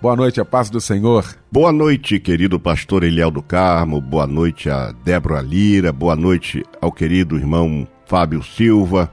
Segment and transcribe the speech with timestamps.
[0.00, 1.24] Boa noite, a paz do Senhor.
[1.50, 4.00] Boa noite, querido pastor Eliel do Carmo.
[4.00, 5.92] Boa noite a Débora Lira.
[5.92, 9.12] Boa noite ao querido irmão Fábio Silva.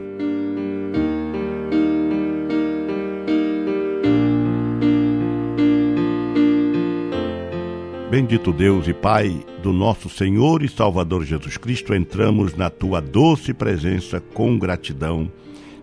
[8.11, 13.53] Bendito Deus e Pai do nosso Senhor e Salvador Jesus Cristo, entramos na tua doce
[13.53, 15.31] presença com gratidão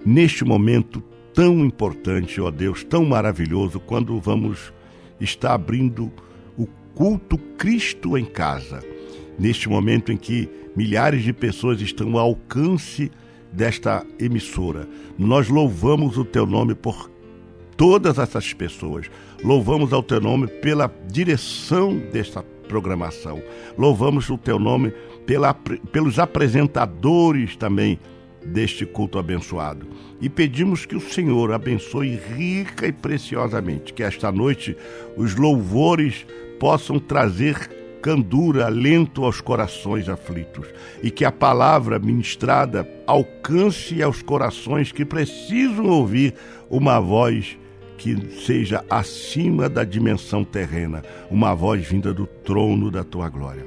[0.04, 1.02] neste momento
[1.32, 4.74] tão importante, ó Deus, tão maravilhoso, quando vamos
[5.18, 6.12] estar abrindo
[6.58, 8.84] o culto Cristo em casa.
[9.38, 13.10] Neste momento em que milhares de pessoas estão ao alcance
[13.50, 14.86] desta emissora,
[15.18, 17.10] nós louvamos o teu nome por
[17.78, 19.08] todas essas pessoas.
[19.42, 23.40] Louvamos ao teu nome pela direção desta programação.
[23.78, 24.92] Louvamos o teu nome
[25.24, 27.98] pela, pelos apresentadores também
[28.44, 29.86] deste culto abençoado.
[30.20, 34.76] E pedimos que o Senhor abençoe rica e preciosamente, que esta noite
[35.16, 36.26] os louvores
[36.58, 37.70] possam trazer
[38.02, 40.66] candura, alento aos corações aflitos
[41.02, 46.34] e que a palavra ministrada alcance aos corações que precisam ouvir
[46.70, 47.58] uma voz
[47.98, 48.16] que
[48.46, 53.66] seja acima da dimensão terrena, uma voz vinda do trono da tua glória.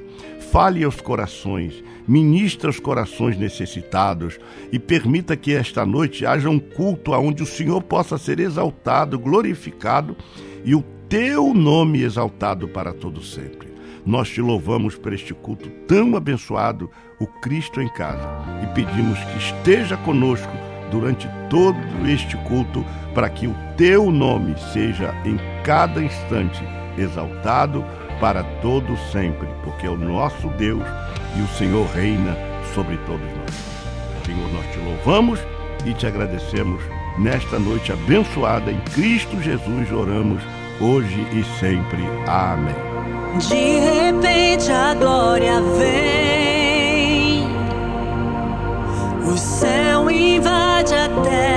[0.50, 4.40] Fale aos corações, ministra os corações necessitados
[4.72, 10.16] e permita que esta noite haja um culto onde o Senhor possa ser exaltado, glorificado
[10.64, 13.68] e o teu nome exaltado para todo sempre.
[14.04, 18.28] Nós te louvamos por este culto tão abençoado, o Cristo em casa,
[18.62, 20.52] e pedimos que esteja conosco
[20.90, 22.84] durante todo este culto,
[23.14, 26.62] para que o teu nome seja em cada instante
[26.96, 27.84] exaltado
[28.20, 30.84] para todo sempre, porque é o nosso Deus
[31.36, 32.36] e o Senhor reina
[32.74, 33.54] sobre todos nós.
[34.24, 35.40] Senhor, nós te louvamos
[35.84, 36.82] e te agradecemos
[37.18, 40.42] nesta noite abençoada em Cristo Jesus, oramos
[40.80, 42.02] hoje e sempre.
[42.26, 42.74] Amém.
[43.48, 47.46] De repente a glória vem,
[49.26, 51.51] o céu invade a terra,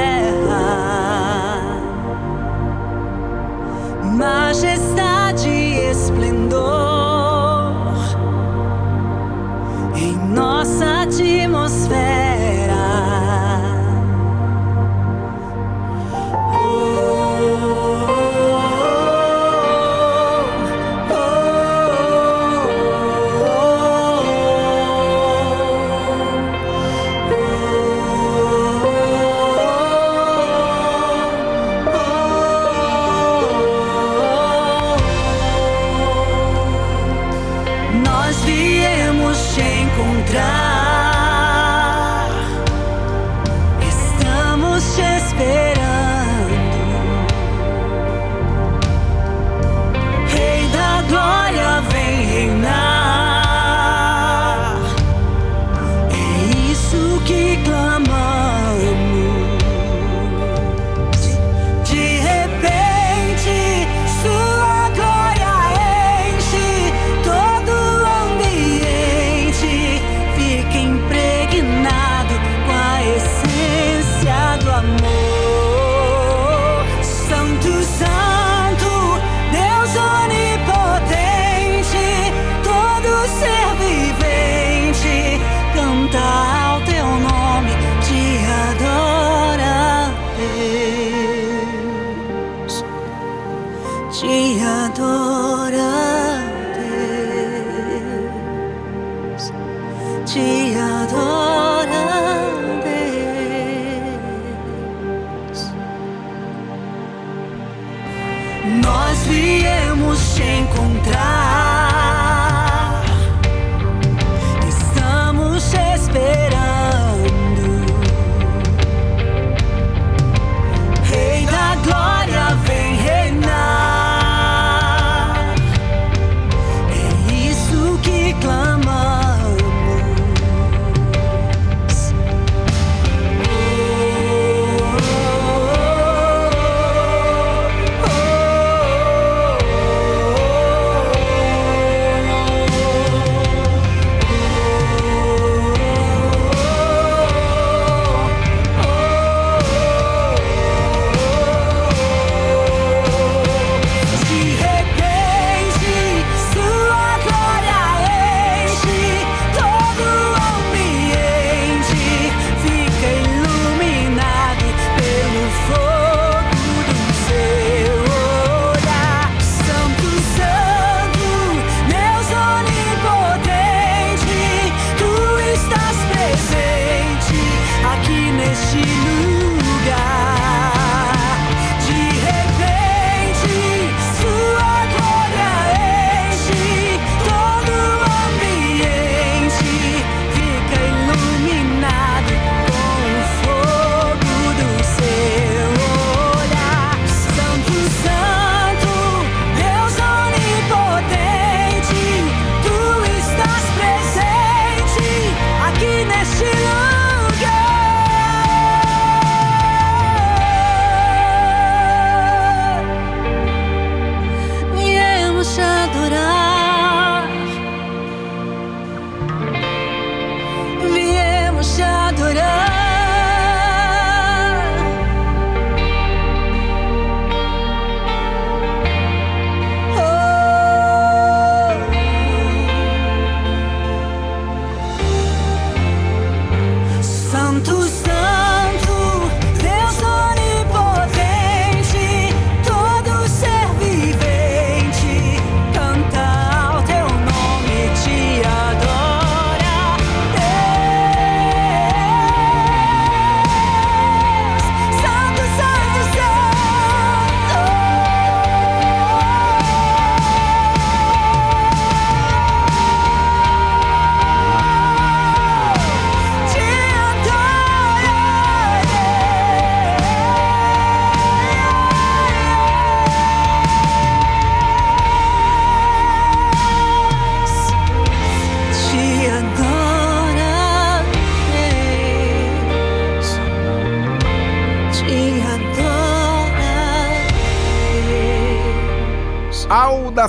[4.15, 4.94] majesté.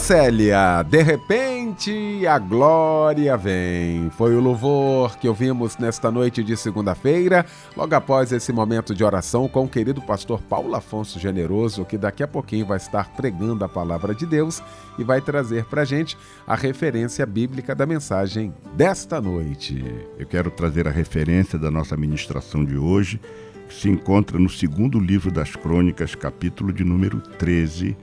[0.07, 4.09] Célia, de repente a glória vem.
[4.11, 7.45] Foi o louvor que ouvimos nesta noite de segunda-feira,
[7.77, 12.23] logo após esse momento de oração com o querido pastor Paulo Afonso Generoso, que daqui
[12.23, 14.63] a pouquinho vai estar pregando a palavra de Deus
[14.97, 19.85] e vai trazer para gente a referência bíblica da mensagem desta noite.
[20.17, 23.21] Eu quero trazer a referência da nossa ministração de hoje,
[23.69, 27.97] que se encontra no segundo livro das Crônicas, capítulo de número 13,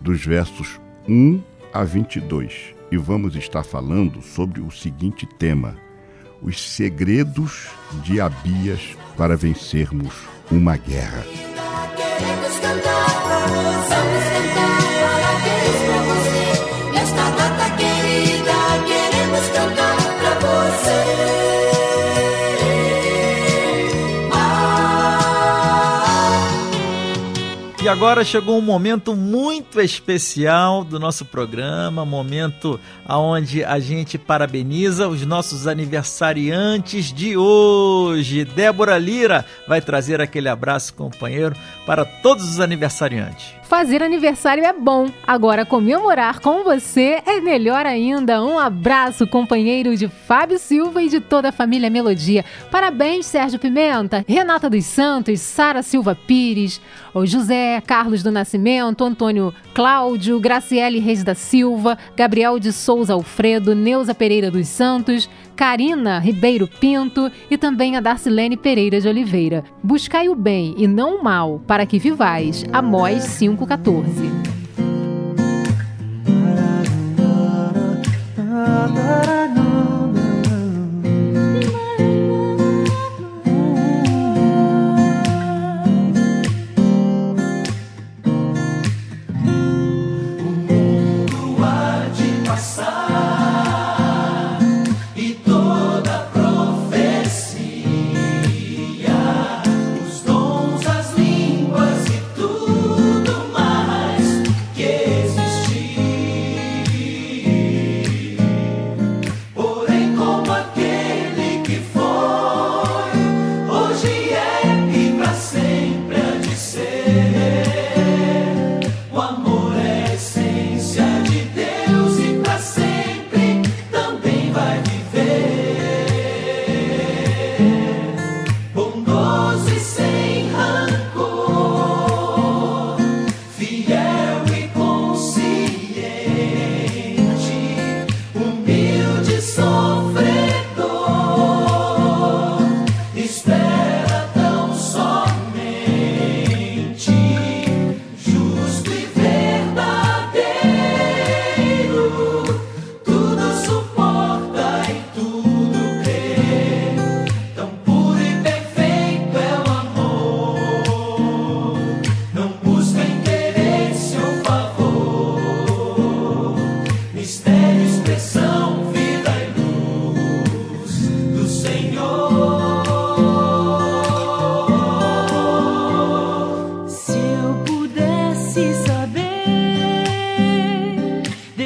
[0.00, 0.78] dos versos
[1.08, 1.42] 1
[1.72, 5.76] a 22 e vamos estar falando sobre o seguinte tema:
[6.42, 7.68] os segredos
[8.02, 10.14] de Abias para vencermos
[10.50, 11.24] uma guerra.
[12.18, 14.69] Queremos cantar, vamos cantar,
[27.90, 35.26] agora chegou um momento muito especial do nosso programa, momento aonde a gente parabeniza os
[35.26, 38.44] nossos aniversariantes de hoje.
[38.44, 43.59] Débora Lira vai trazer aquele abraço companheiro para todos os aniversariantes.
[43.70, 48.42] Fazer aniversário é bom, agora comemorar com você é melhor ainda.
[48.42, 52.44] Um abraço, companheiro de Fábio Silva e de toda a família Melodia.
[52.68, 56.80] Parabéns, Sérgio Pimenta, Renata dos Santos, Sara Silva Pires,
[57.22, 64.16] José Carlos do Nascimento, Antônio Cláudio, Graciele Reis da Silva, Gabriel de Souza Alfredo, Neuza
[64.16, 69.62] Pereira dos Santos, Karina Ribeiro Pinto e também a Darcilene Pereira de Oliveira.
[69.82, 72.64] Buscai o bem e não o mal, para que vivais.
[72.72, 74.00] Amós 5,14.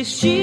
[0.05, 0.34] she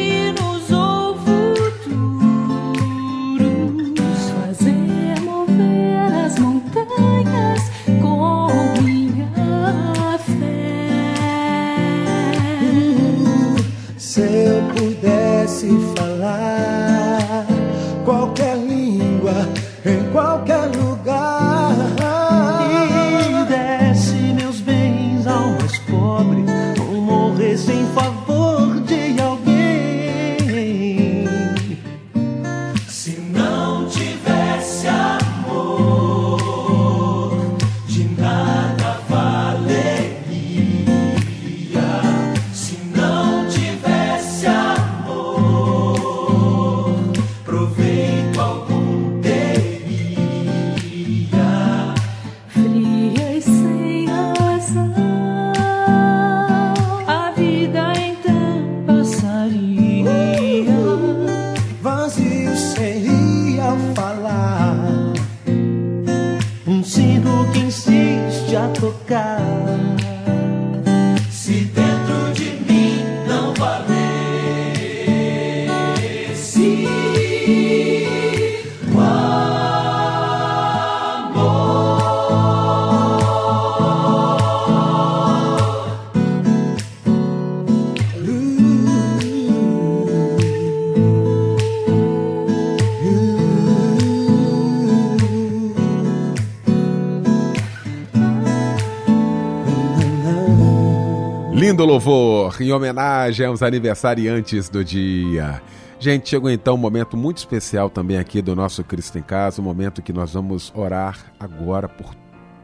[101.82, 105.64] Lindo louvor em homenagem aos aniversariantes do dia.
[106.00, 109.64] Gente, chegou então um momento muito especial também aqui do nosso Cristo em Casa, um
[109.64, 112.14] momento que nós vamos orar agora por,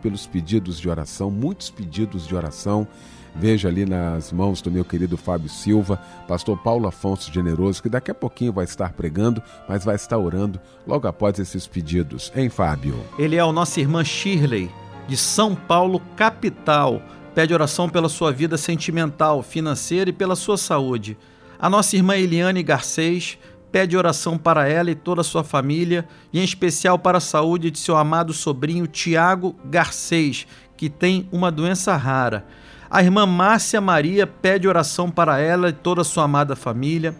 [0.03, 2.87] pelos pedidos de oração, muitos pedidos de oração.
[3.33, 8.11] Vejo ali nas mãos do meu querido Fábio Silva, pastor Paulo Afonso Generoso, que daqui
[8.11, 12.31] a pouquinho vai estar pregando, mas vai estar orando logo após esses pedidos.
[12.35, 13.03] Hein, Fábio?
[13.17, 14.69] Ele é o nossa irmã Shirley,
[15.07, 17.01] de São Paulo, capital.
[17.37, 21.15] Pede oração pela sua vida sentimental, financeira e pela sua saúde.
[21.59, 23.37] A nossa irmã Eliane Garcês
[23.71, 27.69] pede oração para ela e toda a sua família, e em especial para a saúde
[27.69, 32.43] de seu amado sobrinho Tiago Garcês, que tem uma doença rara.
[32.89, 37.13] A irmã Márcia Maria pede oração para ela e toda a sua amada família.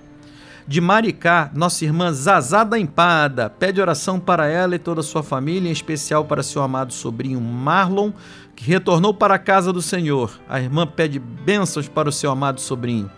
[0.67, 5.23] De Maricá, nossa irmã Zazá da Empada pede oração para ela e toda a sua
[5.23, 8.11] família, em especial para seu amado sobrinho Marlon,
[8.57, 10.31] que retornou para a casa do Senhor.
[10.49, 13.09] A irmã pede bênçãos para o seu amado sobrinho.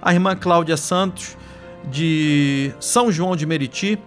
[0.00, 1.36] A irmã Cláudia Santos,
[1.90, 3.98] de São João de Meriti,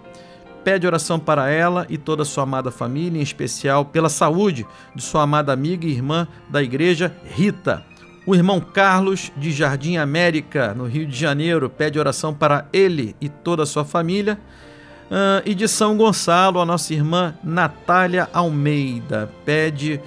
[0.64, 5.04] pede oração para ela e toda a sua amada família, em especial pela saúde de
[5.04, 7.84] sua amada amiga e irmã da igreja, Rita.
[8.26, 13.28] O irmão Carlos, de Jardim América, no Rio de Janeiro, pede oração para ele e
[13.28, 14.40] toda a sua família.
[15.12, 20.00] Ah, e de São Gonçalo, a nossa irmã Natália Almeida pede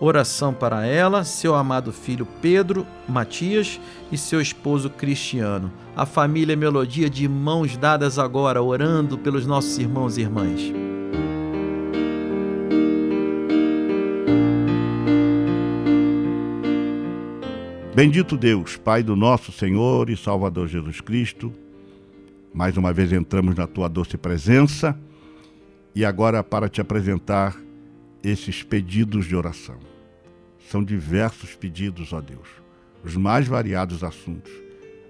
[0.00, 3.78] oração para ela, seu amado filho Pedro Matias
[4.10, 5.70] e seu esposo Cristiano.
[5.94, 10.72] A família Melodia de mãos dadas agora, orando pelos nossos irmãos e irmãs.
[17.94, 21.52] Bendito Deus, Pai do nosso Senhor e Salvador Jesus Cristo.
[22.54, 24.98] Mais uma vez entramos na tua doce presença
[25.94, 27.54] e agora para te apresentar
[28.22, 29.89] esses pedidos de oração.
[30.70, 32.46] São diversos pedidos, ó Deus,
[33.02, 34.52] os mais variados assuntos,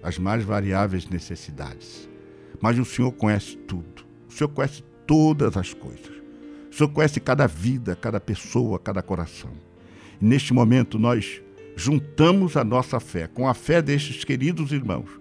[0.01, 2.09] as mais variáveis necessidades.
[2.59, 4.03] Mas o Senhor conhece tudo.
[4.27, 6.09] O Senhor conhece todas as coisas.
[6.71, 9.51] O Senhor conhece cada vida, cada pessoa, cada coração.
[10.19, 11.43] E neste momento nós
[11.75, 15.11] juntamos a nossa fé com a fé destes queridos irmãos,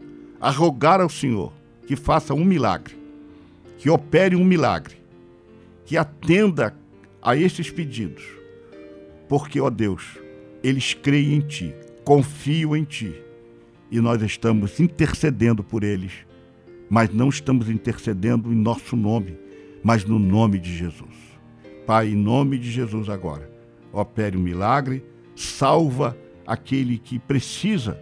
[0.40, 1.52] a rogar ao Senhor
[1.86, 2.98] que faça um milagre,
[3.76, 4.96] que opere um milagre,
[5.84, 6.74] que atenda
[7.20, 8.24] a estes pedidos,
[9.28, 10.18] porque, ó Deus,
[10.62, 11.74] eles creem em Ti,
[12.04, 13.14] confiam em Ti,
[13.90, 16.12] e nós estamos intercedendo por eles,
[16.88, 19.36] mas não estamos intercedendo em nosso nome,
[19.82, 21.30] mas no nome de Jesus.
[21.86, 23.50] Pai, em nome de Jesus agora,
[23.92, 25.02] opere um milagre,
[25.34, 27.98] salva aquele que precisa,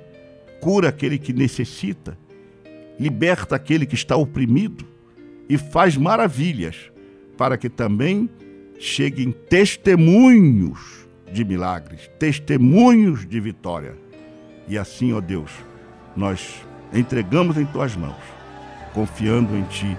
[0.60, 2.18] cura aquele que necessita,
[2.98, 4.84] liberta aquele que está oprimido
[5.48, 6.90] e faz maravilhas
[7.36, 8.28] para que também
[8.78, 13.96] cheguem testemunhos de milagres, testemunhos de vitória.
[14.66, 15.50] E assim, ó Deus,
[16.16, 16.62] nós
[16.92, 18.16] entregamos em tuas mãos,
[18.92, 19.96] confiando em ti,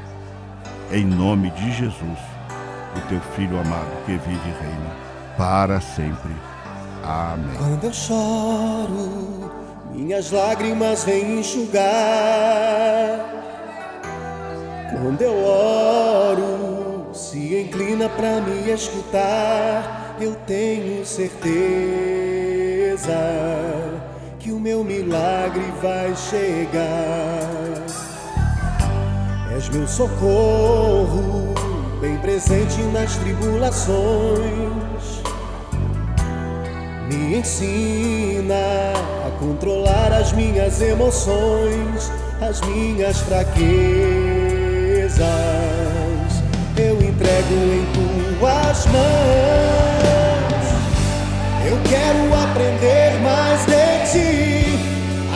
[0.92, 2.20] em nome de Jesus,
[2.96, 4.96] o teu filho amado que vive e reina
[5.38, 6.34] para sempre.
[7.04, 7.56] Amém.
[7.58, 9.52] Quando eu choro,
[9.94, 11.80] minhas lágrimas vêm enxugar.
[14.92, 20.09] Quando eu oro, se inclina para me escutar.
[20.22, 21.48] Eu tenho certeza
[24.38, 27.50] que o meu milagre vai chegar.
[29.56, 31.54] És meu socorro,
[32.02, 35.24] bem presente nas tribulações.
[37.08, 38.92] Me ensina
[39.26, 43.70] a controlar as minhas emoções, as minhas fraquezas.
[47.30, 49.04] Entrego em tuas mãos.
[51.64, 54.80] Eu quero aprender mais de ti,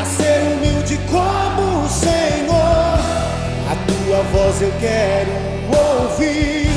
[0.02, 2.98] a ser humilde como o Senhor.
[3.70, 5.32] A tua voz eu quero
[5.70, 6.68] ouvir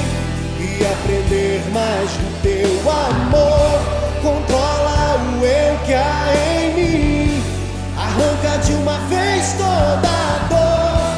[0.60, 3.80] e aprender mais do teu amor.
[4.20, 7.42] Controla o eu que há em mim,
[7.96, 11.08] arranca de uma vez toda a dor.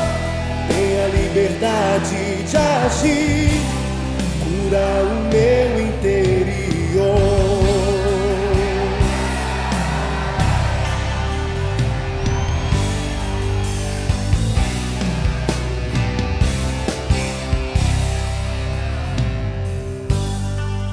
[0.68, 3.37] Tenha liberdade de agir,
[4.68, 6.28] cura o meu interior.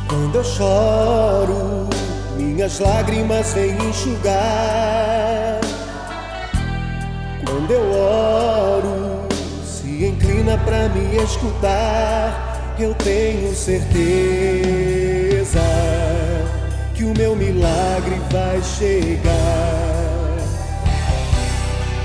[0.08, 1.90] Quando eu choro,
[2.38, 5.60] minhas lágrimas vêm enxugar.
[7.46, 9.28] Quando eu oro,
[9.66, 12.45] se inclina para me escutar
[12.78, 13.86] eu tenho certeza
[16.94, 20.36] que o meu milagre vai chegar.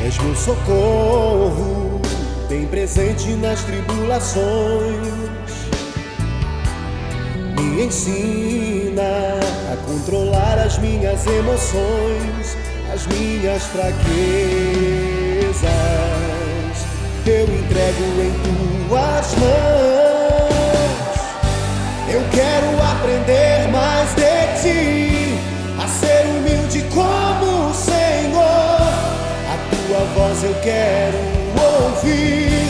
[0.04, 2.00] És meu socorro,
[2.48, 5.30] bem presente nas tribulações
[7.60, 9.38] me ensina
[9.72, 12.56] a controlar as minhas emoções,
[12.92, 14.00] as minhas fraquezas.
[17.26, 18.32] Eu entrego em
[18.88, 19.99] tuas mãos.
[22.12, 25.38] Eu quero aprender mais de ti,
[25.78, 28.80] a ser humilde como o Senhor.
[29.46, 31.16] A tua voz eu quero
[31.54, 32.66] ouvir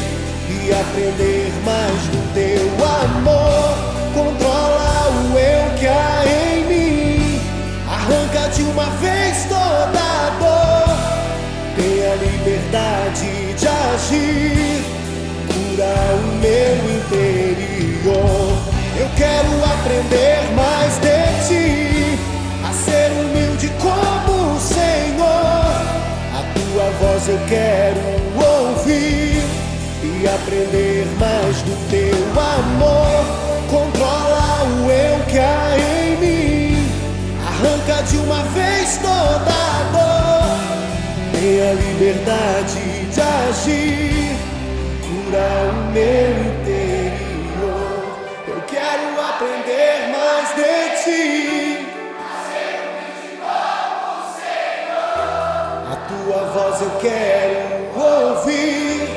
[0.47, 3.79] e aprender mais do teu amor.
[4.13, 7.41] Controla o eu que há em mim,
[7.89, 10.97] arranca de uma vez toda a dor,
[11.77, 14.85] tenha liberdade de agir,
[15.49, 16.90] cura o meu
[19.21, 22.19] quero aprender mais de ti,
[22.67, 25.77] a ser humilde como o Senhor.
[26.39, 28.01] A tua voz eu quero
[28.35, 29.43] ouvir
[30.03, 33.27] e aprender mais do teu amor.
[33.69, 36.89] Controla o eu que há em mim,
[37.47, 44.35] arranca de uma vez toda a dor, tenha liberdade de agir,
[45.03, 46.60] cura o meu
[56.31, 57.59] tua voz eu quero
[57.99, 59.09] ouvir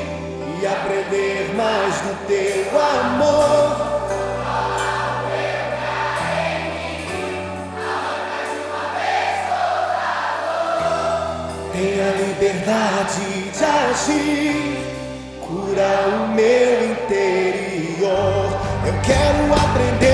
[0.59, 3.93] e aprender mais do teu amor.
[11.71, 14.77] Tenha liberdade de agir,
[15.39, 18.49] cura o meu interior.
[18.87, 20.12] Eu quero aprender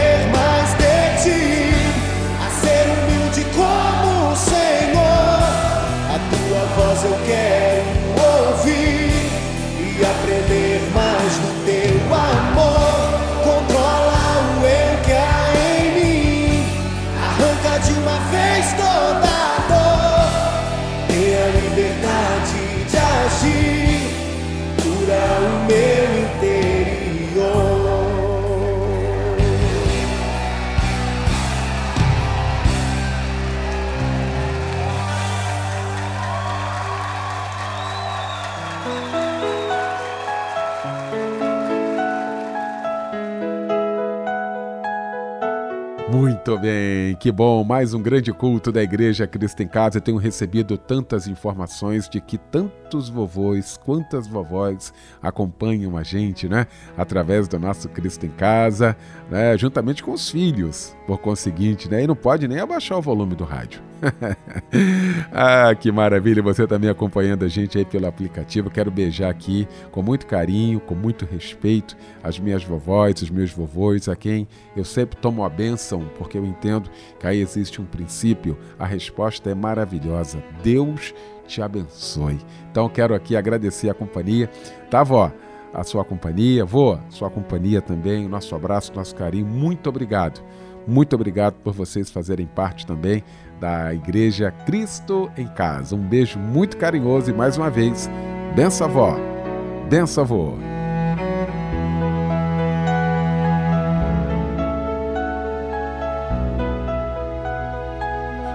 [46.49, 47.63] Muito bem, que bom.
[47.63, 49.99] Mais um grande culto da Igreja Cristo em Casa.
[49.99, 52.39] Eu tenho recebido tantas informações de que
[52.89, 56.65] tantos vovôs, quantas vovós acompanham a gente, né?
[56.97, 58.97] Através do nosso Cristo em Casa,
[59.29, 59.55] né?
[59.57, 62.03] Juntamente com os filhos, por conseguinte, né?
[62.03, 63.81] E não pode nem abaixar o volume do rádio.
[65.31, 68.71] ah, que maravilha, você também acompanhando a gente aí pelo aplicativo.
[68.71, 74.07] Quero beijar aqui com muito carinho, com muito respeito as minhas vovós, os meus vovôs,
[74.07, 78.57] a quem eu sempre tomo a bênção, porque eu entendo que aí existe um princípio.
[78.79, 80.41] A resposta é maravilhosa.
[80.63, 81.13] Deus
[81.49, 82.39] te abençoe.
[82.71, 84.49] Então quero aqui agradecer a companhia.
[84.89, 85.31] Tá, vó?
[85.73, 89.45] A sua companhia, vô, sua companhia também, o nosso abraço, nosso carinho.
[89.45, 90.41] Muito obrigado.
[90.87, 93.23] Muito obrigado por vocês fazerem parte também
[93.59, 95.95] da Igreja Cristo em Casa.
[95.95, 98.09] Um beijo muito carinhoso e mais uma vez,
[98.55, 99.15] benção avó,
[99.89, 100.53] benção avô.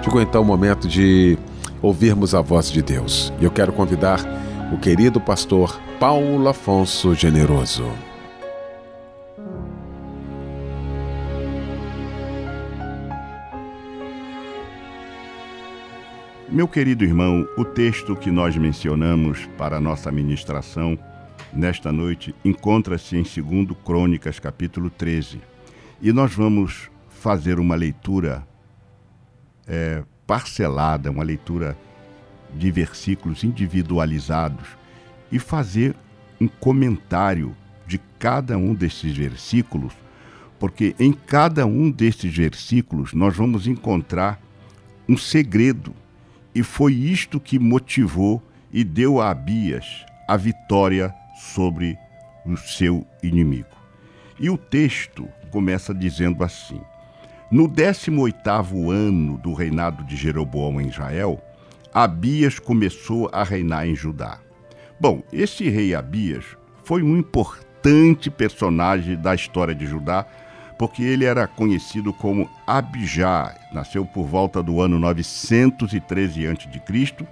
[0.03, 1.39] Chegou então o momento de
[1.85, 3.31] ouvirmos a voz de Deus.
[3.39, 4.19] E eu quero convidar
[4.73, 7.85] o querido pastor Paulo Afonso Generoso.
[16.49, 20.99] Meu querido irmão, o texto que nós mencionamos para nossa ministração
[21.53, 25.39] nesta noite encontra-se em 2 Crônicas, capítulo 13.
[26.01, 28.43] E nós vamos fazer uma leitura
[29.67, 31.77] é, parcelada, uma leitura
[32.55, 34.67] de versículos individualizados
[35.31, 35.95] e fazer
[36.41, 37.55] um comentário
[37.87, 39.93] de cada um desses versículos,
[40.59, 44.41] porque em cada um desses versículos nós vamos encontrar
[45.09, 45.95] um segredo
[46.55, 51.99] e foi isto que motivou e deu a Abias a vitória sobre
[52.47, 53.69] o seu inimigo.
[54.39, 56.81] E o texto começa dizendo assim:
[57.55, 61.41] No 18º ano do reinado de Jeroboão em Israel,
[61.95, 64.41] Abias começou a reinar em Judá.
[64.99, 66.45] Bom, esse rei Abias
[66.83, 70.27] foi um importante personagem da história de Judá,
[70.77, 77.27] porque ele era conhecido como Abijá, nasceu por volta do ano 913 a.C.,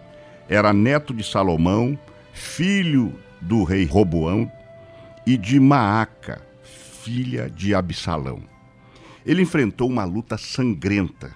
[0.48, 1.98] era neto de Salomão,
[2.32, 4.48] filho do rei Roboão
[5.26, 8.51] e de Maaca, filha de Absalão.
[9.24, 11.32] Ele enfrentou uma luta sangrenta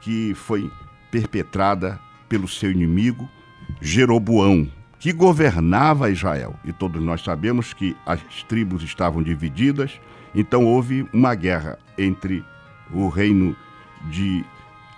[0.00, 0.70] que foi
[1.10, 3.28] perpetrada pelo seu inimigo
[3.80, 6.58] Jeroboão, que governava Israel.
[6.64, 10.00] E todos nós sabemos que as tribos estavam divididas,
[10.34, 12.44] então houve uma guerra entre
[12.92, 13.56] o reino
[14.10, 14.44] de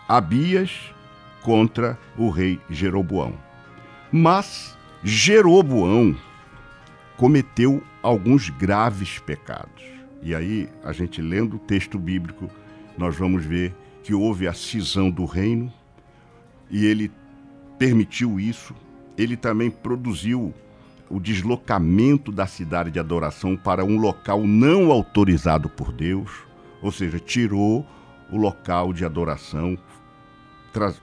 [0.08, 0.94] Abias
[1.42, 3.34] contra o rei Jeroboão.
[4.10, 6.16] Mas Jeroboão
[7.16, 9.84] cometeu alguns graves pecados.
[10.24, 12.48] E aí, a gente lendo o texto bíblico,
[12.96, 15.70] nós vamos ver que houve a cisão do reino
[16.70, 17.12] e ele
[17.78, 18.74] permitiu isso.
[19.18, 20.54] Ele também produziu
[21.10, 26.30] o deslocamento da cidade de adoração para um local não autorizado por Deus,
[26.80, 27.86] ou seja, tirou
[28.30, 29.76] o local de adoração,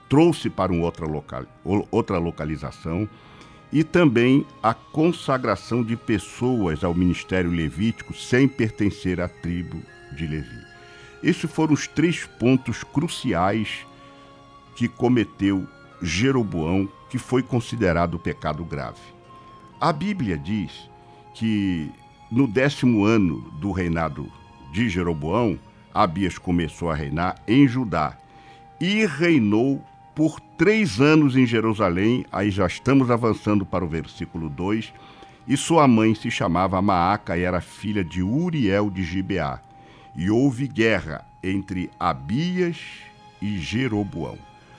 [0.08, 1.44] trouxe para um outra, local,
[1.92, 3.08] outra localização
[3.72, 9.80] e também a consagração de pessoas ao ministério levítico sem pertencer à tribo
[10.14, 10.60] de Levi.
[11.22, 13.86] Esses foram os três pontos cruciais
[14.76, 15.66] que cometeu
[16.02, 19.00] Jeroboão, que foi considerado pecado grave.
[19.80, 20.90] A Bíblia diz
[21.34, 21.90] que
[22.30, 24.30] no décimo ano do reinado
[24.72, 25.58] de Jeroboão,
[25.94, 28.16] Abias começou a reinar em Judá
[28.80, 34.92] e reinou por três anos em Jerusalém, aí já estamos avançando para o versículo 2,
[35.46, 39.60] e sua mãe se chamava Maaca e era filha de Uriel de Gibeá.
[40.14, 42.78] E houve guerra entre Abias
[43.40, 44.38] e Jeroboão.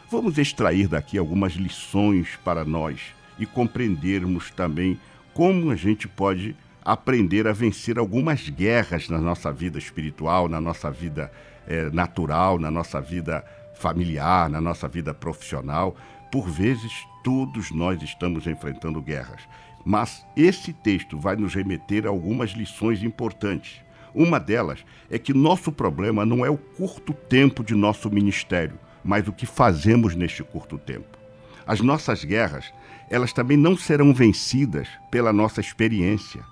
[0.09, 3.01] Vamos extrair daqui algumas lições para nós
[3.37, 4.99] e compreendermos também
[5.33, 10.91] como a gente pode aprender a vencer algumas guerras na nossa vida espiritual, na nossa
[10.91, 11.31] vida
[11.67, 13.43] é, natural, na nossa vida
[13.75, 15.95] familiar, na nossa vida profissional.
[16.31, 16.91] Por vezes,
[17.23, 19.41] todos nós estamos enfrentando guerras.
[19.85, 23.81] Mas esse texto vai nos remeter a algumas lições importantes.
[24.13, 29.27] Uma delas é que nosso problema não é o curto tempo de nosso ministério, mas
[29.27, 31.17] o que fazemos neste curto tempo.
[31.65, 32.71] As nossas guerras,
[33.09, 36.43] elas também não serão vencidas pela nossa experiência,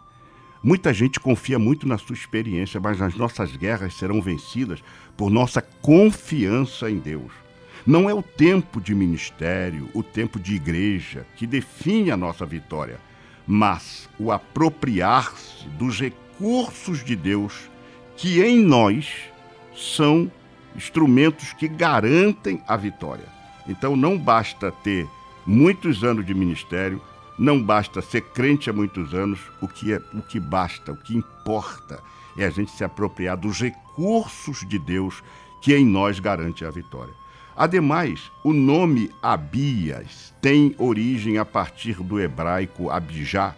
[0.63, 4.83] Muita gente confia muito na sua experiência, mas as nossas guerras serão vencidas
[5.17, 7.31] por nossa confiança em Deus.
[7.85, 12.99] Não é o tempo de ministério, o tempo de igreja que define a nossa vitória,
[13.47, 17.69] mas o apropriar-se dos recursos de Deus
[18.15, 19.11] que em nós
[19.75, 20.31] são
[20.75, 23.25] instrumentos que garantem a vitória.
[23.67, 25.07] Então não basta ter
[25.43, 27.01] muitos anos de ministério,
[27.37, 31.15] não basta ser crente há muitos anos, o que, é, o que basta, o que
[31.15, 32.01] importa
[32.37, 35.23] é a gente se apropriar dos recursos de Deus
[35.61, 37.13] que em nós garante a vitória.
[37.55, 43.55] Ademais, o nome Abias tem origem a partir do hebraico Abijá,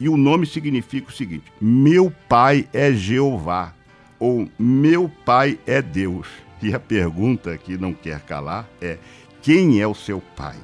[0.00, 3.74] e o nome significa o seguinte: meu pai é Jeová,
[4.18, 6.26] ou meu pai é Deus.
[6.62, 8.98] E a pergunta que não quer calar é:
[9.42, 10.56] quem é o seu pai?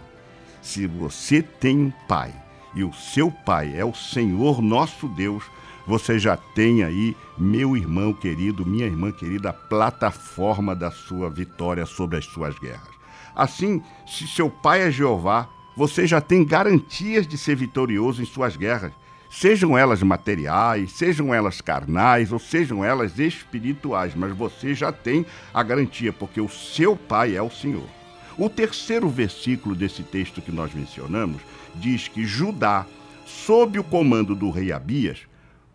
[0.65, 2.35] Se você tem um pai,
[2.75, 5.45] e o seu Pai é o Senhor nosso Deus,
[5.87, 11.85] você já tem aí, meu irmão querido, minha irmã querida, a plataforma da sua vitória
[11.85, 12.89] sobre as suas guerras.
[13.37, 18.57] Assim, se seu Pai é Jeová, você já tem garantias de ser vitorioso em suas
[18.57, 18.93] guerras,
[19.31, 25.63] sejam elas materiais, sejam elas carnais ou sejam elas espirituais, mas você já tem a
[25.63, 28.04] garantia, porque o seu Pai é o Senhor.
[28.37, 31.41] O terceiro versículo desse texto que nós mencionamos
[31.75, 32.85] diz que Judá,
[33.25, 35.21] sob o comando do rei Abias,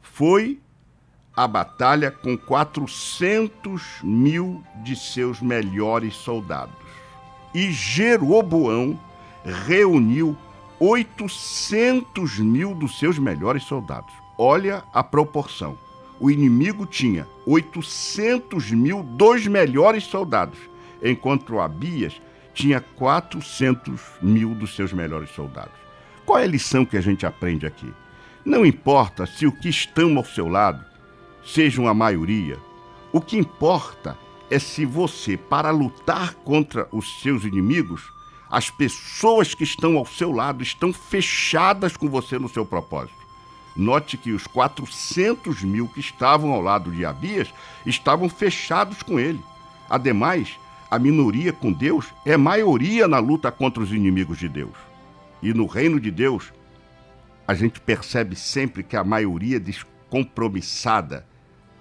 [0.01, 0.59] foi
[1.35, 6.75] à batalha com 400 mil de seus melhores soldados.
[7.53, 8.99] E Jeroboão
[9.65, 10.37] reuniu
[10.79, 14.13] 800 mil dos seus melhores soldados.
[14.37, 15.77] Olha a proporção.
[16.19, 20.59] O inimigo tinha 800 mil dos melhores soldados,
[21.01, 22.21] enquanto Abias
[22.59, 25.79] tinha 400 mil dos seus melhores soldados.
[26.25, 27.89] Qual é a lição que a gente aprende aqui?
[28.43, 30.83] Não importa se o que estão ao seu lado
[31.41, 32.59] sejam a maioria,
[33.13, 34.17] o que importa
[34.51, 38.11] é se você, para lutar contra os seus inimigos,
[38.51, 43.17] as pessoas que estão ao seu lado estão fechadas com você no seu propósito.
[43.73, 47.53] Note que os 400 mil que estavam ao lado de Abias
[47.85, 49.39] estavam fechados com ele.
[49.89, 54.75] Ademais, a minoria com Deus é maioria na luta contra os inimigos de Deus.
[55.41, 56.51] E no reino de Deus,
[57.47, 61.25] a gente percebe sempre que a maioria descompromissada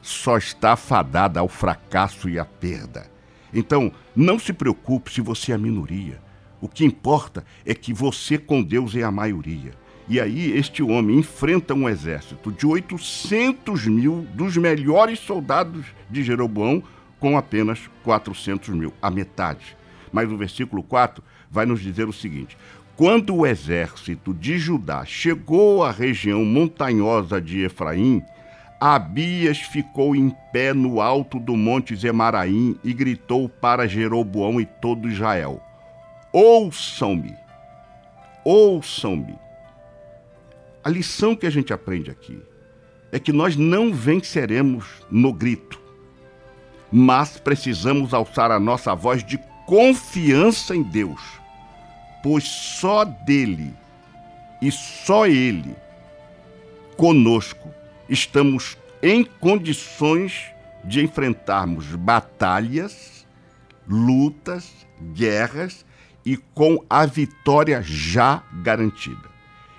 [0.03, 3.11] só está fadada ao fracasso e à perda.
[3.53, 6.21] Então, não se preocupe se você é a minoria.
[6.61, 9.73] O que importa é que você com Deus é a maioria.
[10.09, 16.83] E aí, este homem enfrenta um exército de 800 mil dos melhores soldados de Jeroboão
[17.19, 19.77] com apenas 400 mil, a metade.
[20.13, 22.57] Mas o versículo 4 vai nos dizer o seguinte:
[22.97, 28.23] Quando o exército de Judá chegou à região montanhosa de Efraim,
[28.81, 35.09] Abias ficou em pé no alto do monte Zemaraim e gritou para Jeroboão e todo
[35.09, 35.61] Israel:
[36.33, 37.35] Ouçam-me,
[38.45, 39.37] ouçam-me.
[40.85, 42.41] A lição que a gente aprende aqui
[43.11, 45.81] é que nós não venceremos no grito,
[46.91, 51.21] mas precisamos alçar a nossa voz de confiança em Deus,
[52.23, 53.75] pois só dele
[54.61, 55.77] e só ele
[56.97, 57.73] conosco
[58.09, 60.47] estamos em condições
[60.85, 63.27] de enfrentarmos batalhas,
[63.87, 65.85] lutas, guerras
[66.25, 69.29] e com a vitória já garantida.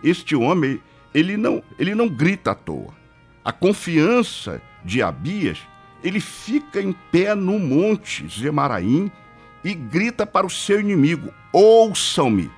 [0.04, 0.82] Este homem,
[1.14, 2.94] ele não, ele não grita à toa.
[3.44, 5.60] A confiança de Abias
[6.04, 9.12] ele fica em pé no monte Zemaraim
[9.64, 12.50] e grita para o seu inimigo: ouçam-me.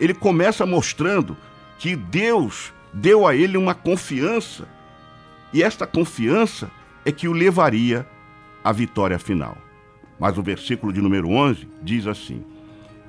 [0.00, 1.36] Ele começa mostrando
[1.78, 4.68] que Deus deu a ele uma confiança,
[5.52, 6.70] e esta confiança
[7.04, 8.06] é que o levaria
[8.64, 9.56] à vitória final.
[10.18, 12.44] Mas o versículo de número 11 diz assim: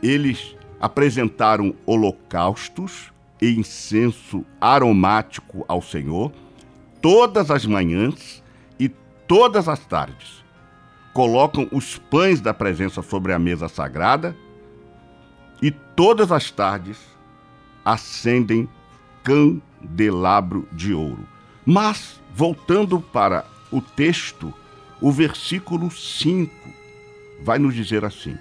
[0.01, 6.31] Eles apresentaram holocaustos e incenso aromático ao Senhor
[7.01, 8.42] todas as manhãs
[9.27, 10.43] todas as tardes.
[11.13, 14.35] Colocam os pães da presença sobre a mesa sagrada
[15.61, 16.97] e todas as tardes
[17.85, 18.67] acendem
[19.23, 21.27] candelabro de ouro.
[21.65, 24.53] Mas, voltando para o texto,
[24.99, 26.51] o versículo 5
[27.43, 28.37] vai nos dizer assim: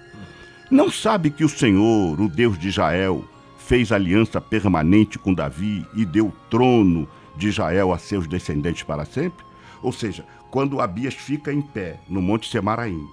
[0.70, 3.24] Não sabe que o Senhor, o Deus de Israel,
[3.58, 9.04] fez aliança permanente com Davi e deu o trono de Israel a seus descendentes para
[9.04, 9.44] sempre?
[9.82, 13.08] Ou seja, quando Abias fica em pé no Monte Semaraim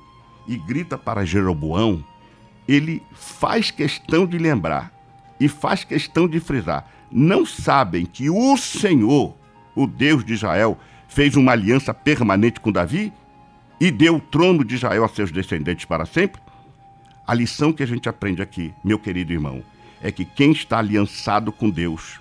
[0.45, 2.03] e grita para Jeroboão,
[2.67, 4.91] ele faz questão de lembrar
[5.39, 9.33] e faz questão de frisar: não sabem que o Senhor,
[9.73, 13.13] o Deus de Israel, fez uma aliança permanente com Davi
[13.79, 16.41] e deu o trono de Israel a seus descendentes para sempre?
[17.25, 19.63] A lição que a gente aprende aqui, meu querido irmão,
[20.01, 22.19] é que quem está aliançado com Deus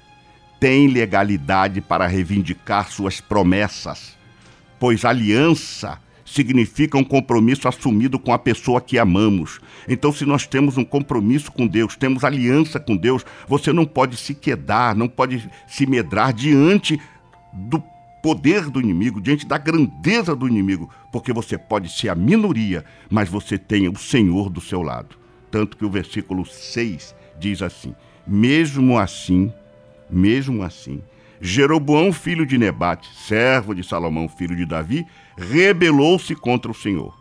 [0.61, 4.18] tem legalidade para reivindicar suas promessas
[4.79, 9.61] pois aliança significa um compromisso assumido com a pessoa que amamos.
[9.89, 14.17] Então, se nós temos um compromisso com Deus, temos aliança com Deus, você não pode
[14.17, 17.01] se quedar, não pode se medrar diante
[17.53, 17.83] do
[18.23, 23.29] poder do inimigo, diante da grandeza do inimigo, porque você pode ser a minoria, mas
[23.29, 25.17] você tem o Senhor do seu lado.
[25.51, 27.95] Tanto que o versículo 6 diz assim:
[28.27, 29.53] Mesmo assim,
[30.11, 31.03] mesmo assim,
[31.41, 37.17] Jeroboão, filho de Nebate, servo de Salomão, filho de Davi, rebelou-se contra o Senhor.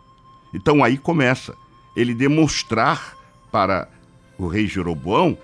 [0.52, 1.54] Então aí começa
[1.96, 3.16] ele demonstrar
[3.50, 3.88] para
[4.36, 5.36] o rei Jeroboão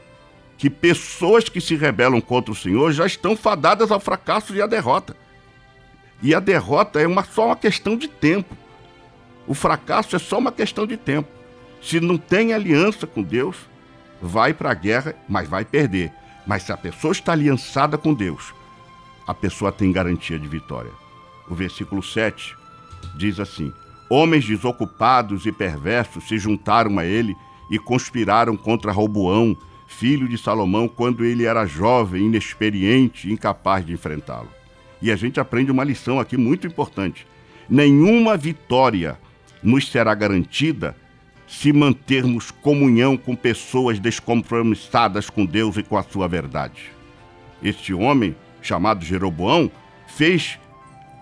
[0.56, 4.66] que pessoas que se rebelam contra o Senhor já estão fadadas ao fracasso e à
[4.66, 5.16] derrota.
[6.22, 8.56] E a derrota é uma, só uma questão de tempo.
[9.46, 11.28] O fracasso é só uma questão de tempo.
[11.82, 13.56] Se não tem aliança com Deus,
[14.22, 16.12] vai para a guerra, mas vai perder.
[16.46, 18.54] Mas se a pessoa está aliançada com Deus,
[19.26, 20.90] a pessoa tem garantia de vitória.
[21.48, 22.56] O versículo 7
[23.16, 23.72] diz assim:
[24.08, 27.36] Homens desocupados e perversos se juntaram a ele
[27.70, 29.56] e conspiraram contra Roboão,
[29.86, 34.48] filho de Salomão, quando ele era jovem, inexperiente incapaz de enfrentá-lo.
[35.00, 37.26] E a gente aprende uma lição aqui muito importante.
[37.68, 39.18] Nenhuma vitória
[39.62, 40.96] nos será garantida
[41.46, 46.90] se mantermos comunhão com pessoas descompromissadas com Deus e com a sua verdade.
[47.62, 49.70] Este homem chamado Jeroboão,
[50.06, 50.58] fez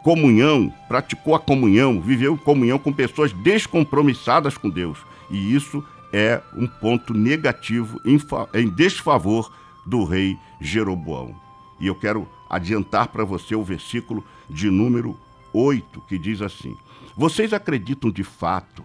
[0.02, 4.98] comunhão, praticou a comunhão, viveu comunhão com pessoas descompromissadas com Deus.
[5.30, 8.18] E isso é um ponto negativo em,
[8.54, 9.52] em desfavor
[9.84, 11.34] do rei Jeroboão.
[11.80, 15.18] E eu quero adiantar para você o versículo de número
[15.52, 16.76] 8, que diz assim:
[17.16, 18.84] Vocês acreditam de fato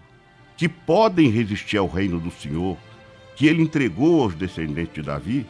[0.56, 2.76] que podem resistir ao reino do Senhor,
[3.36, 5.46] que ele entregou aos descendentes de Davi?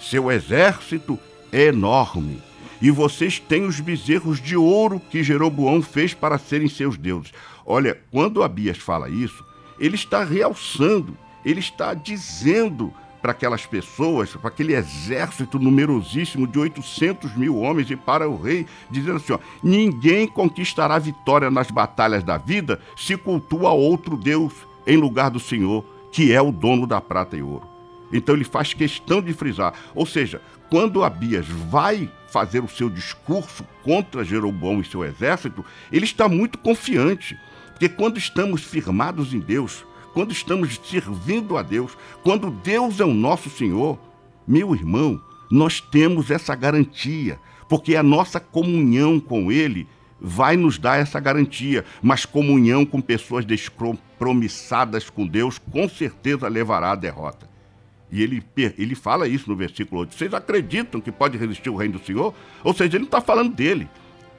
[0.00, 1.18] Seu exército
[1.52, 2.40] enorme
[2.80, 7.32] e vocês têm os bezerros de ouro que Jeroboão fez para serem seus deuses.
[7.66, 9.44] Olha, quando Abias fala isso,
[9.78, 17.36] ele está realçando, ele está dizendo para aquelas pessoas, para aquele exército numerosíssimo de 800
[17.36, 22.38] mil homens e para o rei, dizendo assim: ó, ninguém conquistará vitória nas batalhas da
[22.38, 24.54] vida se cultua outro Deus
[24.86, 27.69] em lugar do Senhor, que é o dono da prata e ouro.
[28.12, 33.64] Então ele faz questão de frisar, ou seja, quando Abias vai fazer o seu discurso
[33.82, 37.36] contra Jeroboão e seu exército, ele está muito confiante,
[37.70, 39.84] porque quando estamos firmados em Deus,
[40.14, 43.98] quando estamos servindo a Deus, quando Deus é o nosso Senhor,
[44.46, 47.38] meu irmão, nós temos essa garantia,
[47.68, 49.88] porque a nossa comunhão com Ele
[50.20, 56.92] vai nos dar essa garantia, mas comunhão com pessoas descompromissadas com Deus com certeza levará
[56.92, 57.49] à derrota.
[58.12, 58.42] E ele,
[58.76, 60.14] ele fala isso no versículo 8.
[60.14, 62.34] Vocês acreditam que pode resistir o reino do Senhor?
[62.64, 63.88] Ou seja, ele não está falando dele,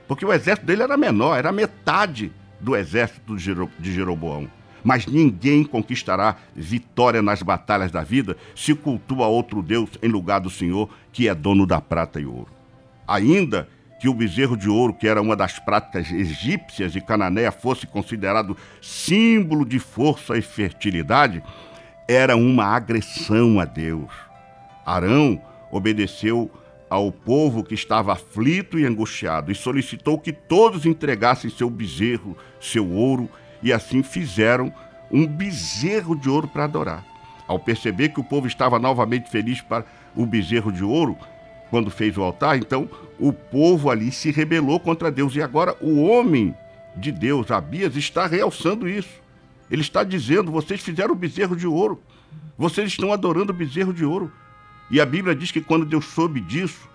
[0.08, 4.50] porque o exército dele era menor, era metade do exército de Jeroboão
[4.84, 10.50] mas ninguém conquistará vitória nas batalhas da vida se cultua outro Deus em lugar do
[10.50, 12.50] Senhor, que é dono da prata e ouro.
[13.08, 13.68] Ainda
[14.00, 18.58] que o bezerro de ouro, que era uma das práticas egípcias e cananeia, fosse considerado
[18.82, 21.44] símbolo de força e fertilidade,
[22.12, 24.12] era uma agressão a Deus.
[24.86, 25.42] Arão
[25.72, 26.52] obedeceu
[26.90, 32.92] ao povo que estava aflito e angustiado e solicitou que todos entregassem seu bezerro, seu
[32.92, 33.30] ouro
[33.64, 34.74] e assim fizeram
[35.10, 37.06] um bezerro de ouro para adorar.
[37.48, 41.18] Ao perceber que o povo estava novamente feliz para o bezerro de ouro,
[41.70, 45.34] quando fez o altar, então o povo ali se rebelou contra Deus.
[45.36, 46.54] E agora o homem
[46.98, 49.22] de Deus, Abias, está realçando isso.
[49.72, 52.02] Ele está dizendo: vocês fizeram o bezerro de ouro,
[52.58, 54.32] vocês estão adorando o bezerro de ouro.
[54.90, 56.90] E a Bíblia diz que quando Deus soube disso,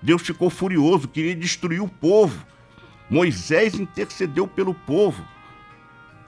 [0.00, 2.46] Deus ficou furioso, queria destruir o povo.
[3.10, 5.22] Moisés intercedeu pelo povo.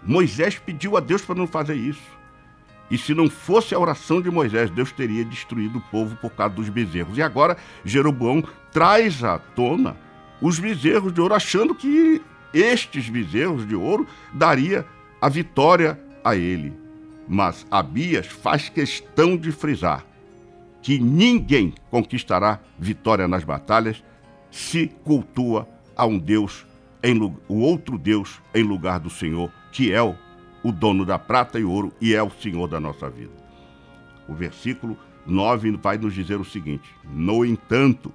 [0.02, 2.02] Moisés pediu a Deus para não fazer isso.
[2.90, 6.56] E se não fosse a oração de Moisés, Deus teria destruído o povo por causa
[6.56, 7.16] dos bezerros.
[7.16, 8.42] E agora Jeroboão
[8.72, 9.96] traz à tona
[10.40, 12.20] os bezerros de ouro, achando que
[12.52, 14.84] estes bezerros de ouro daria
[15.22, 16.72] a vitória a ele.
[17.28, 20.04] Mas Abias faz questão de frisar
[20.82, 24.02] que ninguém conquistará vitória nas batalhas
[24.50, 26.66] se cultua a um Deus
[27.04, 30.16] em o outro Deus em lugar do Senhor que é o,
[30.60, 33.32] o dono da prata e ouro e é o Senhor da nossa vida.
[34.28, 38.12] O versículo 9 vai nos dizer o seguinte: No entanto,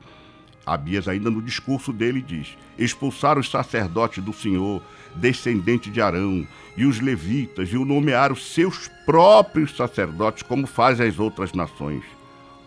[0.65, 4.81] Abias, ainda no discurso dele, diz: expulsaram os sacerdotes do Senhor,
[5.15, 11.19] descendente de Arão, e os levitas, e o nomearam seus próprios sacerdotes, como fazem as
[11.19, 12.03] outras nações.